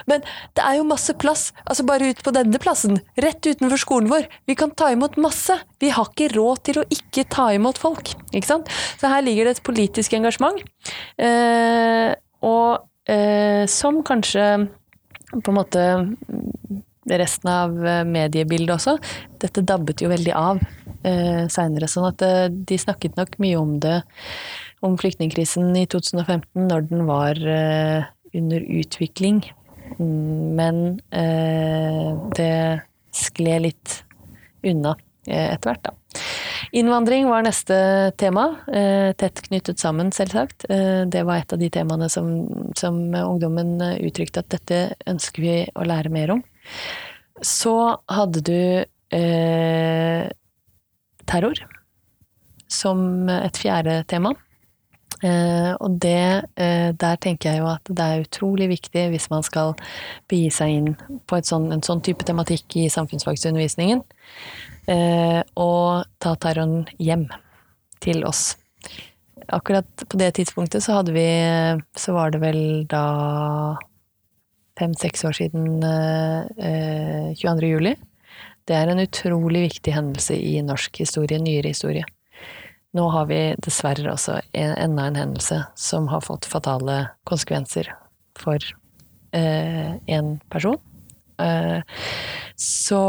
men 0.09 0.23
det 0.57 0.65
er 0.65 0.77
jo 0.79 0.87
masse 0.87 1.13
plass, 1.21 1.49
altså 1.63 1.85
bare 1.87 2.11
ut 2.11 2.23
på 2.25 2.33
denne 2.35 2.59
plassen, 2.61 2.99
rett 3.23 3.47
utenfor 3.47 3.79
skolen 3.79 4.11
vår. 4.11 4.27
Vi 4.49 4.57
kan 4.59 4.73
ta 4.75 4.91
imot 4.91 5.17
masse. 5.21 5.55
Vi 5.79 5.91
har 5.93 6.09
ikke 6.09 6.33
råd 6.35 6.63
til 6.67 6.81
å 6.81 6.87
ikke 6.91 7.27
ta 7.31 7.49
imot 7.55 7.79
folk. 7.81 8.13
Ikke 8.31 8.49
sant? 8.49 8.71
Så 8.99 9.11
her 9.11 9.23
ligger 9.25 9.47
det 9.47 9.57
et 9.57 9.65
politisk 9.67 10.15
engasjement. 10.17 10.59
Eh, 11.21 12.11
og 12.43 13.11
eh, 13.11 13.63
som 13.71 14.01
kanskje 14.07 14.47
på 15.31 15.53
en 15.53 15.57
måte 15.57 15.85
resten 17.09 17.49
av 17.49 17.77
eh, 17.87 18.03
mediebildet 18.05 18.75
også. 18.75 18.97
Dette 19.41 19.63
dabbet 19.65 20.03
jo 20.03 20.11
veldig 20.11 20.33
av 20.37 20.61
eh, 21.07 21.47
seinere. 21.51 21.89
Sånn 21.89 22.09
at 22.11 22.25
eh, 22.25 22.47
de 22.51 22.77
snakket 22.81 23.17
nok 23.19 23.37
mye 23.41 23.59
om 23.59 23.77
det, 23.83 24.01
om 24.85 24.97
flyktningkrisen 24.99 25.73
i 25.77 25.87
2015, 25.89 26.67
når 26.67 26.87
den 26.89 27.05
var 27.09 27.41
eh, 27.41 28.11
under 28.37 28.67
utvikling. 28.81 29.43
Men 29.99 30.99
eh, 31.11 32.11
det 32.37 32.53
skled 33.11 33.65
litt 33.65 33.97
unna 34.63 34.95
eh, 35.27 35.51
etter 35.51 35.71
hvert, 35.71 35.89
da. 35.89 35.97
Innvandring 36.71 37.25
var 37.27 37.43
neste 37.43 37.75
tema, 38.19 38.45
eh, 38.71 39.11
tett 39.19 39.41
knyttet 39.43 39.81
sammen, 39.81 40.13
selvsagt. 40.15 40.63
Det 41.11 41.23
var 41.27 41.41
et 41.41 41.51
av 41.51 41.59
de 41.59 41.67
temaene 41.73 42.07
som, 42.11 42.29
som 42.79 43.01
ungdommen 43.17 43.81
uttrykte 43.99 44.43
at 44.43 44.53
dette 44.53 44.79
ønsker 45.09 45.43
vi 45.43 45.55
å 45.75 45.87
lære 45.87 46.13
mer 46.13 46.37
om. 46.37 46.43
Så 47.41 47.75
hadde 48.11 48.43
du 48.45 48.85
eh, 49.17 50.29
terror 51.25 51.65
som 52.71 53.29
et 53.29 53.59
fjerde 53.59 54.01
tema. 54.09 54.33
Eh, 55.21 55.73
og 55.77 55.99
det, 56.01 56.49
eh, 56.57 56.89
der 56.97 57.19
tenker 57.21 57.51
jeg 57.51 57.61
jo 57.61 57.67
at 57.69 57.85
det 57.85 58.05
er 58.05 58.23
utrolig 58.23 58.71
viktig 58.71 59.03
hvis 59.13 59.27
man 59.29 59.45
skal 59.45 59.75
begi 60.31 60.49
seg 60.53 60.77
inn 60.79 60.95
på 61.29 61.37
sånn, 61.45 61.67
en 61.75 61.83
sånn 61.85 62.01
type 62.01 62.25
tematikk 62.25 62.79
i 62.81 62.87
samfunnsfagsundervisningen, 62.89 64.01
eh, 64.89 65.41
og 65.61 66.09
ta 66.23 66.33
terroren 66.41 66.87
hjem 66.97 67.27
til 68.01 68.25
oss. 68.25 68.55
Akkurat 69.51 69.85
på 70.09 70.17
det 70.17 70.31
tidspunktet 70.39 70.81
så 70.85 70.99
hadde 70.99 71.13
vi 71.13 71.27
Så 71.97 72.13
var 72.13 72.31
det 72.31 72.39
vel 72.41 72.85
da 72.89 73.77
fem-seks 74.81 75.25
år 75.29 75.37
siden 75.37 75.83
eh, 75.85 77.31
22. 77.37 77.69
juli. 77.69 77.93
Det 78.67 78.77
er 78.77 78.91
en 78.91 79.01
utrolig 79.01 79.65
viktig 79.67 79.93
hendelse 79.93 80.37
i 80.37 80.57
norsk 80.65 81.01
historie, 81.03 81.39
nyere 81.41 81.73
historie. 81.73 82.05
Nå 82.97 83.07
har 83.13 83.27
vi 83.29 83.39
dessverre 83.63 84.11
også 84.11 84.41
en, 84.51 84.75
enda 84.75 85.07
en 85.07 85.19
hendelse 85.19 85.61
som 85.79 86.09
har 86.11 86.23
fått 86.25 86.47
fatale 86.49 87.05
konsekvenser 87.27 87.87
for 88.39 88.59
eh, 89.35 89.95
en 89.95 90.33
person. 90.51 90.77
Eh, 91.39 91.79
så 92.59 93.03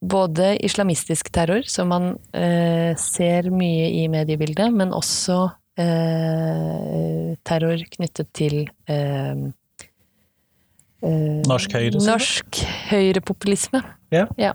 både 0.00 0.56
islamistisk 0.64 1.30
terror, 1.32 1.62
som 1.70 1.92
man 1.92 2.12
eh, 2.34 2.96
ser 2.98 3.50
mye 3.54 3.90
i 4.00 4.08
mediebildet, 4.10 4.72
men 4.74 4.94
også 4.96 5.38
eh, 5.78 7.36
terror 7.46 7.84
knyttet 7.94 8.32
til 8.36 8.62
eh, 8.90 9.46
Eh, 11.00 11.40
norsk 11.48 11.76
høyre? 11.76 12.00
Norsk 12.04 12.60
høyrepopulisme. 12.90 13.82
Ja. 14.12 14.26
ja. 14.40 14.54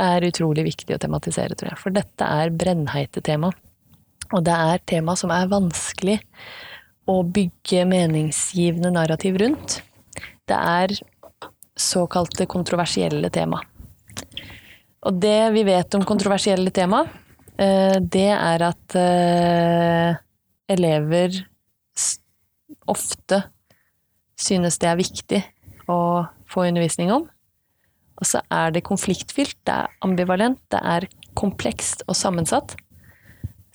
Er 0.00 0.26
utrolig 0.26 0.66
viktig 0.66 0.96
å 0.96 1.00
tematisere, 1.00 1.56
tror 1.56 1.72
jeg. 1.72 1.80
For 1.80 1.94
dette 1.94 2.26
er 2.26 2.52
brennheite 2.52 3.22
tema. 3.24 3.52
Og 4.34 4.42
det 4.44 4.54
er 4.54 4.82
tema 4.88 5.14
som 5.18 5.30
er 5.32 5.48
vanskelig 5.50 6.18
å 7.06 7.20
bygge 7.22 7.84
meningsgivende 7.86 8.90
narrativ 8.94 9.38
rundt. 9.40 9.80
Det 10.46 10.56
er 10.56 10.96
såkalte 11.76 12.48
kontroversielle 12.50 13.30
tema. 13.30 13.60
Og 15.06 15.20
det 15.22 15.52
vi 15.54 15.62
vet 15.68 15.94
om 15.94 16.04
kontroversielle 16.06 16.72
tema, 16.74 17.04
eh, 17.58 17.98
det 18.02 18.30
er 18.34 18.64
at 18.66 18.96
eh, 18.98 20.18
elever 20.74 21.38
ofte 22.90 23.44
synes 24.36 24.78
det 24.82 24.90
er 24.90 25.00
viktig 25.00 25.42
å 25.90 26.26
få 26.50 26.66
undervisning 26.68 27.12
om. 27.14 27.26
Og 28.16 28.28
så 28.28 28.40
er 28.52 28.72
det 28.72 28.86
konfliktfylt, 28.86 29.58
det 29.68 29.74
er 29.84 29.96
ambivalent, 30.04 30.60
det 30.72 30.80
er 30.80 31.08
komplekst 31.36 32.04
og 32.08 32.16
sammensatt. 32.16 32.76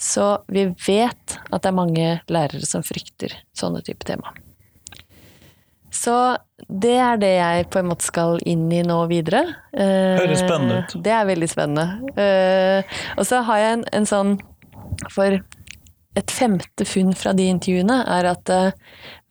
Så 0.01 0.41
vi 0.49 0.65
vet 0.87 1.37
at 1.37 1.61
det 1.61 1.69
er 1.69 1.77
mange 1.77 2.07
lærere 2.31 2.65
som 2.65 2.81
frykter 2.85 3.35
sånne 3.57 3.83
type 3.85 4.07
tema. 4.07 4.33
Så 5.91 6.15
det 6.71 6.95
er 7.03 7.19
det 7.21 7.31
jeg 7.35 7.67
på 7.69 7.81
en 7.81 7.89
måte 7.91 8.07
skal 8.07 8.39
inn 8.47 8.63
i 8.73 8.79
nå 8.87 8.97
videre. 9.11 9.43
Høres 9.75 10.41
spennende 10.41 10.79
ut. 10.81 10.95
Det 11.03 11.13
er 11.13 11.27
veldig 11.27 11.49
spennende. 11.51 12.13
Eh, 12.15 13.01
og 13.19 13.27
så 13.27 13.43
har 13.45 13.61
jeg 13.61 13.77
en, 13.77 13.85
en 13.99 14.07
sånn 14.09 14.37
For 15.11 15.37
et 16.17 16.31
femte 16.31 16.85
funn 16.87 17.13
fra 17.15 17.33
de 17.37 17.47
intervjuene 17.51 18.01
er 18.03 18.27
at 18.33 18.51
uh, 18.51 18.71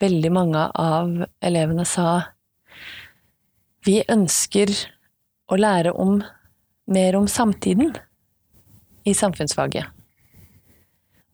veldig 0.00 0.30
mange 0.32 0.62
av 0.80 1.12
elevene 1.44 1.84
sa 1.88 2.20
vi 3.84 4.00
ønsker 4.12 4.72
å 5.50 5.56
lære 5.56 5.92
om 5.96 6.20
mer 6.90 7.16
om 7.16 7.28
samtiden 7.28 7.94
i 9.08 9.14
samfunnsfaget. 9.16 9.86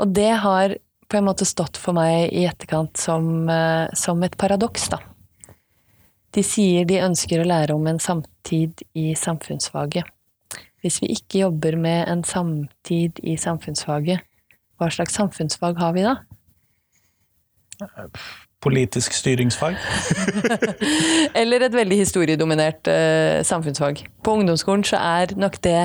Og 0.03 0.13
det 0.15 0.33
har 0.43 0.77
på 1.07 1.19
en 1.19 1.27
måte 1.27 1.47
stått 1.47 1.79
for 1.79 1.97
meg 1.97 2.33
i 2.35 2.45
etterkant 2.47 2.99
som, 2.99 3.47
uh, 3.51 3.87
som 3.95 4.23
et 4.27 4.37
paradoks, 4.39 4.91
da. 4.95 5.01
De 6.35 6.43
sier 6.45 6.85
de 6.85 7.01
ønsker 7.01 7.41
å 7.41 7.49
lære 7.49 7.75
om 7.75 7.87
en 7.89 8.03
samtid 8.03 8.83
i 8.99 9.15
samfunnsfaget. 9.17 10.05
Hvis 10.85 11.01
vi 11.03 11.15
ikke 11.15 11.47
jobber 11.47 11.79
med 11.81 12.11
en 12.11 12.23
samtid 12.27 13.23
i 13.25 13.39
samfunnsfaget, 13.41 14.21
hva 14.79 14.91
slags 14.93 15.17
samfunnsfag 15.17 15.79
har 15.81 15.95
vi 15.97 16.05
da? 16.07 16.17
Politisk 18.65 19.13
styringsfag? 19.13 19.77
Eller 21.41 21.67
et 21.67 21.75
veldig 21.77 21.99
historiedominert 22.01 22.89
uh, 22.89 23.43
samfunnsfag. 23.47 24.01
På 24.25 24.39
ungdomsskolen 24.41 24.85
så 24.89 25.01
er 25.01 25.35
nok 25.39 25.59
det 25.65 25.83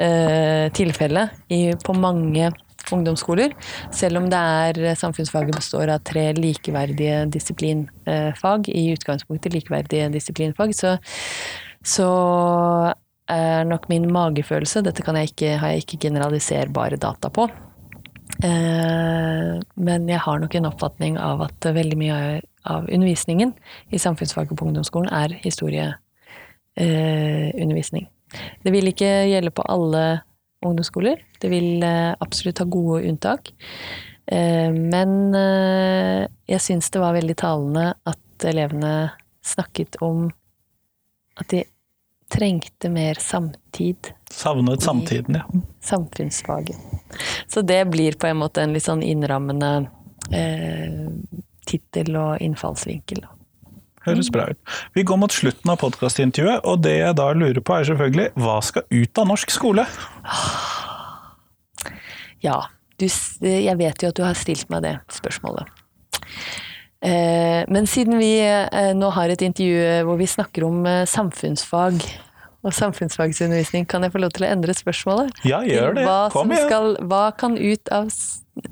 uh, 0.00 0.66
tilfellet 0.74 1.36
på 1.84 1.96
mange 1.96 2.50
ungdomsskoler. 2.92 3.52
Selv 3.94 4.20
om 4.20 4.30
det 4.30 4.38
er 4.38 4.98
samfunnsfaget 4.98 5.58
består 5.58 5.92
av 5.92 6.04
tre 6.06 6.30
likeverdige 6.36 7.24
disiplinfag, 7.34 8.70
i 8.70 8.88
utgangspunktet 8.94 9.54
likeverdige 9.54 10.08
disiplinfag, 10.14 10.74
så, 10.76 10.96
så 11.84 12.10
er 13.28 13.66
nok 13.66 13.88
min 13.90 14.06
magefølelse 14.12 14.84
Dette 14.86 15.02
jeg 15.02 15.32
ikke, 15.32 15.56
har 15.58 15.74
jeg 15.74 15.84
ikke 15.84 16.02
generaliserbare 16.08 16.96
data 16.96 17.28
på. 17.28 17.48
Eh, 18.44 19.56
men 19.88 20.08
jeg 20.10 20.20
har 20.20 20.38
nok 20.40 20.54
en 20.58 20.68
oppfatning 20.68 21.14
av 21.20 21.42
at 21.46 21.66
veldig 21.76 21.98
mye 22.00 22.16
av 22.66 22.88
undervisningen 22.90 23.50
i 23.94 23.98
samfunnsfaget 24.02 24.58
på 24.58 24.66
ungdomsskolen 24.66 25.10
er 25.14 25.30
historieundervisning. 25.44 28.04
Det 28.64 28.70
vil 28.74 28.86
ikke 28.90 29.28
gjelde 29.30 29.52
på 29.54 29.62
alle 29.70 30.02
ungdomsskoler. 30.66 31.16
Det 31.40 31.48
vil 31.52 31.82
eh, 31.86 32.14
absolutt 32.20 32.58
ha 32.60 32.66
gode 32.68 33.08
unntak. 33.08 33.42
Eh, 34.26 34.72
men 34.74 35.34
jeg 35.36 36.60
syns 36.62 36.90
det 36.90 37.00
var 37.02 37.14
veldig 37.16 37.36
talende 37.40 37.94
at 38.04 38.18
elevene 38.46 39.10
snakket 39.46 39.96
om 40.04 40.30
at 41.38 41.50
de 41.52 41.64
trengte 42.32 42.90
mer 42.92 43.14
samtid. 43.20 44.12
Savnet 44.30 44.82
samtiden, 44.82 45.34
ja. 45.34 45.60
Samfunnsfaget. 45.80 46.76
Så 47.46 47.62
det 47.62 47.84
blir 47.90 48.12
på 48.12 48.26
en 48.26 48.40
måte 48.42 48.62
en 48.62 48.74
litt 48.74 48.86
sånn 48.86 49.04
innrammende 49.06 49.88
eh, 50.34 51.06
tittel 51.66 52.16
og 52.18 52.42
innfallsvinkel. 52.42 53.22
Da. 53.22 53.32
Høres 54.06 54.30
bra 54.30 54.48
ut. 54.50 54.58
Vi 54.94 55.02
går 55.06 55.18
mot 55.18 55.34
slutten 55.34 55.70
av 55.72 55.80
podkastintervjuet, 55.82 56.62
og 56.66 56.82
det 56.86 56.98
jeg 57.00 57.18
da 57.18 57.30
lurer 57.34 57.62
på 57.62 57.74
er 57.74 57.88
selvfølgelig 57.88 58.28
hva 58.38 58.60
skal 58.62 58.86
ut 58.90 59.22
av 59.22 59.30
norsk 59.32 59.54
skole? 59.54 59.86
Ja, 62.44 62.60
du, 63.00 63.08
jeg 63.42 63.74
vet 63.80 64.02
jo 64.04 64.12
at 64.12 64.18
du 64.18 64.22
har 64.26 64.38
stilt 64.38 64.70
meg 64.70 64.84
det 64.86 64.94
spørsmålet. 65.14 65.66
Eh, 67.04 67.62
men 67.68 67.86
siden 67.90 68.16
vi 68.18 68.32
eh, 68.40 68.92
nå 68.96 69.10
har 69.12 69.28
et 69.32 69.42
intervju 69.44 70.06
hvor 70.08 70.16
vi 70.20 70.28
snakker 70.30 70.64
om 70.64 70.86
eh, 70.88 71.04
samfunnsfag 71.10 72.00
og 72.66 72.74
samfunnsfagsundervisning, 72.74 73.84
kan 73.86 74.02
jeg 74.02 74.10
få 74.14 74.20
lov 74.24 74.32
til 74.34 74.46
å 74.46 74.50
endre 74.50 74.74
spørsmålet? 74.74 75.44
Ja, 75.46 75.60
gjør 75.62 75.94
det. 75.94 76.06
Hva, 76.08 76.18
Kom 76.34 76.50
igjen. 76.50 76.66
skal, 76.66 76.96
hva 77.06 77.22
kan 77.38 77.54
ut 77.54 77.92
av, 77.94 78.10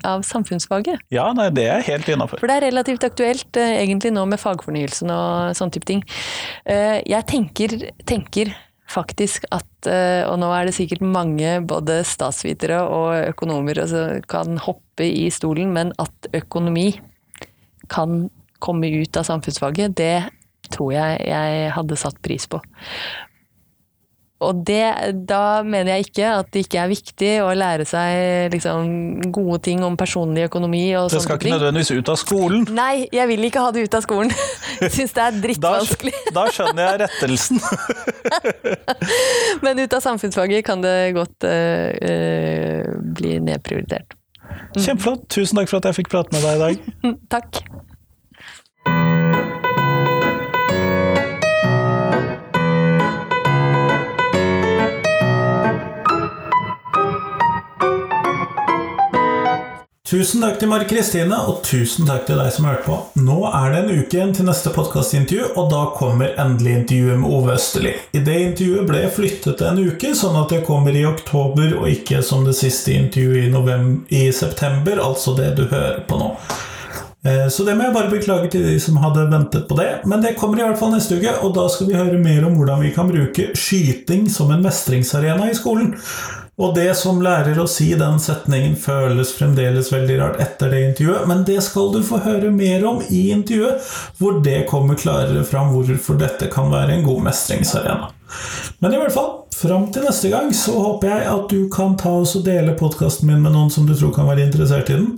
av 0.09 0.25
samfunnsfaget? 0.27 1.05
Ja, 1.15 1.29
nei, 1.37 1.47
det 1.55 1.69
er 1.71 1.87
helt 1.87 2.09
innafor. 2.11 2.43
For 2.43 2.51
det 2.51 2.59
er 2.59 2.67
relativt 2.71 3.07
aktuelt 3.07 3.61
eh, 3.61 3.77
egentlig 3.85 4.11
nå 4.17 4.27
med 4.31 4.43
fagfornyelsen 4.43 5.15
og 5.15 5.55
sånn 5.59 5.71
type 5.75 5.87
ting. 5.93 6.03
Eh, 6.67 6.99
jeg 7.07 7.29
tenker, 7.31 7.77
tenker 8.09 8.51
faktisk 8.91 9.47
at, 9.55 9.71
eh, 9.87 10.25
og 10.27 10.41
nå 10.43 10.51
er 10.57 10.69
det 10.69 10.75
sikkert 10.77 11.05
mange 11.07 11.61
både 11.65 12.03
statsvitere 12.09 12.83
og 12.91 13.31
økonomer 13.31 13.85
som 13.91 14.19
kan 14.31 14.59
hoppe 14.67 15.07
i 15.07 15.29
stolen, 15.33 15.71
men 15.77 15.95
at 16.03 16.35
økonomi 16.35 16.91
kan 17.91 18.29
komme 18.65 18.89
ut 19.03 19.17
av 19.21 19.27
samfunnsfaget, 19.29 19.97
det 19.99 20.17
tror 20.73 20.95
jeg 20.95 21.21
jeg 21.29 21.71
hadde 21.75 22.01
satt 22.01 22.21
pris 22.25 22.49
på. 22.49 22.63
Og 24.45 24.61
det, 24.67 24.83
da 25.29 25.63
mener 25.65 25.95
jeg 25.95 26.09
ikke 26.09 26.31
at 26.41 26.49
det 26.53 26.65
ikke 26.65 26.81
er 26.83 26.91
viktig 26.91 27.31
å 27.45 27.53
lære 27.57 27.87
seg 27.89 28.53
liksom, 28.53 29.31
gode 29.33 29.61
ting 29.65 29.85
om 29.87 29.97
personlig 29.97 30.49
økonomi 30.51 30.83
og 30.99 31.07
Det 31.09 31.21
sånne 31.21 31.25
skal 31.25 31.39
ting. 31.41 31.53
ikke 31.53 31.61
nødvendigvis 31.61 31.93
ut 31.95 32.11
av 32.13 32.19
skolen. 32.21 32.67
Nei, 32.77 33.07
jeg 33.15 33.31
vil 33.31 33.47
ikke 33.49 33.63
ha 33.65 33.71
det 33.75 33.87
ut 33.87 33.97
av 33.97 34.05
skolen. 34.05 34.35
Syns 34.97 35.15
det 35.17 35.25
er 35.25 35.39
drittvanskelig. 35.47 36.15
da 36.37 36.49
skjønner 36.53 36.91
jeg 36.91 37.01
rettelsen. 37.05 37.63
Men 39.65 39.81
ut 39.81 39.97
av 39.97 40.05
samfunnsfaget 40.05 40.67
kan 40.67 40.85
det 40.85 41.15
godt 41.17 41.47
uh, 41.49 41.89
uh, 41.95 42.93
bli 43.17 43.39
nedprioritert. 43.49 44.19
Kjempeflott. 44.77 45.29
Tusen 45.33 45.61
takk 45.61 45.71
for 45.71 45.81
at 45.81 45.91
jeg 45.91 46.01
fikk 46.03 46.13
prate 46.15 46.35
med 46.35 46.45
deg 46.45 46.55
i 46.55 46.63
dag. 46.65 46.75
Takk. 47.35 47.63
Tusen 60.15 60.45
takk 60.45 60.61
til 60.61 60.69
Mari 60.71 60.85
Kristine, 60.87 61.35
og 61.51 61.65
tusen 61.67 62.07
takk 62.07 62.29
til 62.29 62.39
deg 62.39 62.53
som 62.55 62.69
hørte 62.69 62.85
på. 62.87 62.97
Nå 63.19 63.49
er 63.49 63.73
det 63.73 63.79
en 63.81 63.97
uke 63.97 64.15
igjen 64.15 64.35
til 64.37 64.47
neste 64.47 64.71
podkastintervju, 64.71 65.49
og 65.59 65.73
da 65.73 65.81
kommer 65.97 66.37
endelig 66.39 66.77
intervjuet 66.79 67.19
med 67.19 67.33
Ove 67.35 67.57
Østerli. 67.57 67.95
I 68.15 68.21
det 68.23 68.37
intervjuet 68.45 68.87
ble 68.87 69.01
flyttet 69.17 69.65
en 69.67 69.81
uke, 69.83 70.13
sånn 70.15 70.39
at 70.39 70.55
det 70.55 70.61
kommer 70.69 70.95
i 70.95 71.03
oktober, 71.09 71.75
og 71.81 71.91
ikke 71.91 72.21
som 72.23 72.47
det 72.47 72.55
siste 72.61 72.95
intervjuet 72.95 73.49
i, 73.49 73.51
november, 73.51 74.07
i 74.15 74.29
september, 74.31 75.03
altså 75.03 75.35
det 75.35 75.51
du 75.59 75.65
hører 75.65 76.05
på 76.07 76.21
nå. 76.23 76.31
Eh, 77.27 77.49
Så 77.51 77.67
det 77.67 77.75
må 77.75 77.89
jeg 77.89 77.99
bare 77.99 78.15
beklage 78.15 78.53
til 78.55 78.63
de 78.71 78.79
som 78.79 79.03
hadde 79.03 79.27
ventet 79.35 79.67
på 79.67 79.81
det, 79.83 79.91
men 80.07 80.23
det 80.23 80.37
kommer 80.39 80.63
i 80.63 80.69
hvert 80.69 80.79
fall 80.79 80.95
neste 80.95 81.19
uke, 81.19 81.35
og 81.43 81.59
da 81.59 81.67
skal 81.67 81.91
vi 81.91 81.99
høre 81.99 82.23
mer 82.23 82.47
om 82.47 82.55
hvordan 82.55 82.87
vi 82.87 82.95
kan 82.95 83.11
bruke 83.11 83.51
skyting 83.59 84.31
som 84.31 84.55
en 84.55 84.63
mestringsarena 84.63 85.51
i 85.51 85.59
skolen. 85.59 85.97
Og 86.55 86.75
det 86.77 86.93
som 86.95 87.19
lærer 87.23 87.59
å 87.59 87.67
si 87.67 87.89
den 87.99 88.21
setningen 88.23 88.77
føles 88.79 89.33
fremdeles 89.35 89.91
veldig 89.91 90.19
rart 90.21 90.43
etter 90.43 90.71
det 90.71 90.83
intervjuet, 90.89 91.27
men 91.31 91.43
det 91.49 91.59
skal 91.67 91.91
du 91.95 91.99
få 92.07 92.21
høre 92.23 92.53
mer 92.55 92.87
om 92.87 93.01
i 93.09 93.25
intervjuet, 93.35 93.83
hvor 94.21 94.39
det 94.45 94.61
kommer 94.71 94.99
klarere 94.99 95.43
fram 95.49 95.73
hvorfor 95.75 96.21
dette 96.21 96.51
kan 96.53 96.71
være 96.71 96.95
en 96.95 97.09
god 97.09 97.27
mestringsarena. 97.27 98.13
Men 98.79 98.95
i 98.95 99.01
hvert 99.03 99.15
fall, 99.15 99.33
fram 99.55 99.87
til 99.93 100.05
neste 100.05 100.29
gang 100.33 100.51
så 100.57 100.75
håper 100.77 101.11
jeg 101.11 101.27
at 101.31 101.53
du 101.53 101.69
kan 101.73 101.95
ta 102.01 102.11
oss 102.21 102.35
og 102.39 102.45
dele 102.47 102.75
podkasten 102.79 103.29
min 103.31 103.43
med 103.45 103.55
noen 103.55 103.71
som 103.73 103.87
du 103.87 103.95
tror 103.95 104.13
kan 104.17 104.27
være 104.29 104.45
interessert 104.47 104.91
i 104.91 104.97
den. 104.99 105.13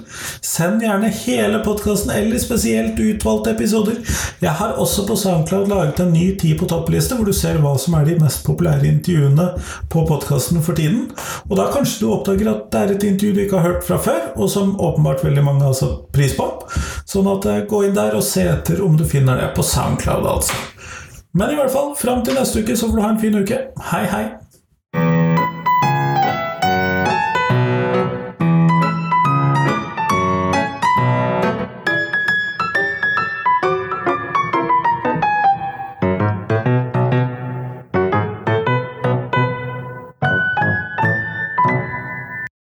Send 0.44 0.84
gjerne 0.84 1.10
hele 1.22 1.62
podkasten 1.64 2.12
eller 2.14 2.40
spesielt 2.42 3.00
utvalgte 3.00 3.54
episoder. 3.56 3.98
Jeg 4.42 4.52
har 4.60 4.76
også 4.82 5.06
på 5.08 5.16
SoundCloud 5.18 5.72
laget 5.72 6.02
en 6.04 6.12
ny 6.14 6.28
Ti 6.36 6.52
på 6.58 6.68
toppliste, 6.68 7.16
hvor 7.16 7.28
du 7.28 7.32
ser 7.36 7.60
hva 7.62 7.72
som 7.80 7.96
er 7.96 8.06
de 8.08 8.18
mest 8.20 8.44
populære 8.46 8.88
intervjuene 8.90 9.48
på 9.92 10.04
podkasten 10.08 10.62
for 10.62 10.76
tiden. 10.76 11.08
Og 11.48 11.56
da 11.58 11.70
kanskje 11.72 12.02
du 12.04 12.12
oppdager 12.12 12.52
at 12.52 12.68
det 12.72 12.82
er 12.82 12.94
et 12.96 13.08
intervju 13.10 13.34
du 13.36 13.42
ikke 13.46 13.60
har 13.60 13.70
hørt 13.70 13.86
fra 13.88 14.00
før, 14.02 14.22
og 14.36 14.50
som 14.52 14.76
åpenbart 14.76 15.24
veldig 15.24 15.46
mange 15.46 15.64
har 15.64 15.76
satt 15.78 16.06
pris 16.14 16.36
på. 16.36 16.50
Sånn 17.08 17.28
at 17.32 17.48
eh, 17.48 17.64
gå 17.70 17.86
inn 17.86 17.96
der 17.96 18.16
og 18.18 18.26
se 18.26 18.44
etter 18.50 18.84
om 18.84 18.98
du 18.98 19.06
finner 19.08 19.40
det 19.40 19.52
på 19.56 19.64
SoundCloud, 19.64 20.28
altså. 20.36 20.75
Men 21.36 21.50
i 21.52 21.56
hvert 21.58 21.72
fall, 21.72 21.90
fram 22.00 22.22
til 22.24 22.36
neste 22.38 22.62
uke 22.64 22.76
så 22.76 22.88
får 22.88 22.96
du 22.96 23.02
ha 23.04 23.08
en 23.12 23.20
fin 23.20 23.34
uke. 23.36 23.58
Hei, 23.90 24.04
hei! 24.08 24.24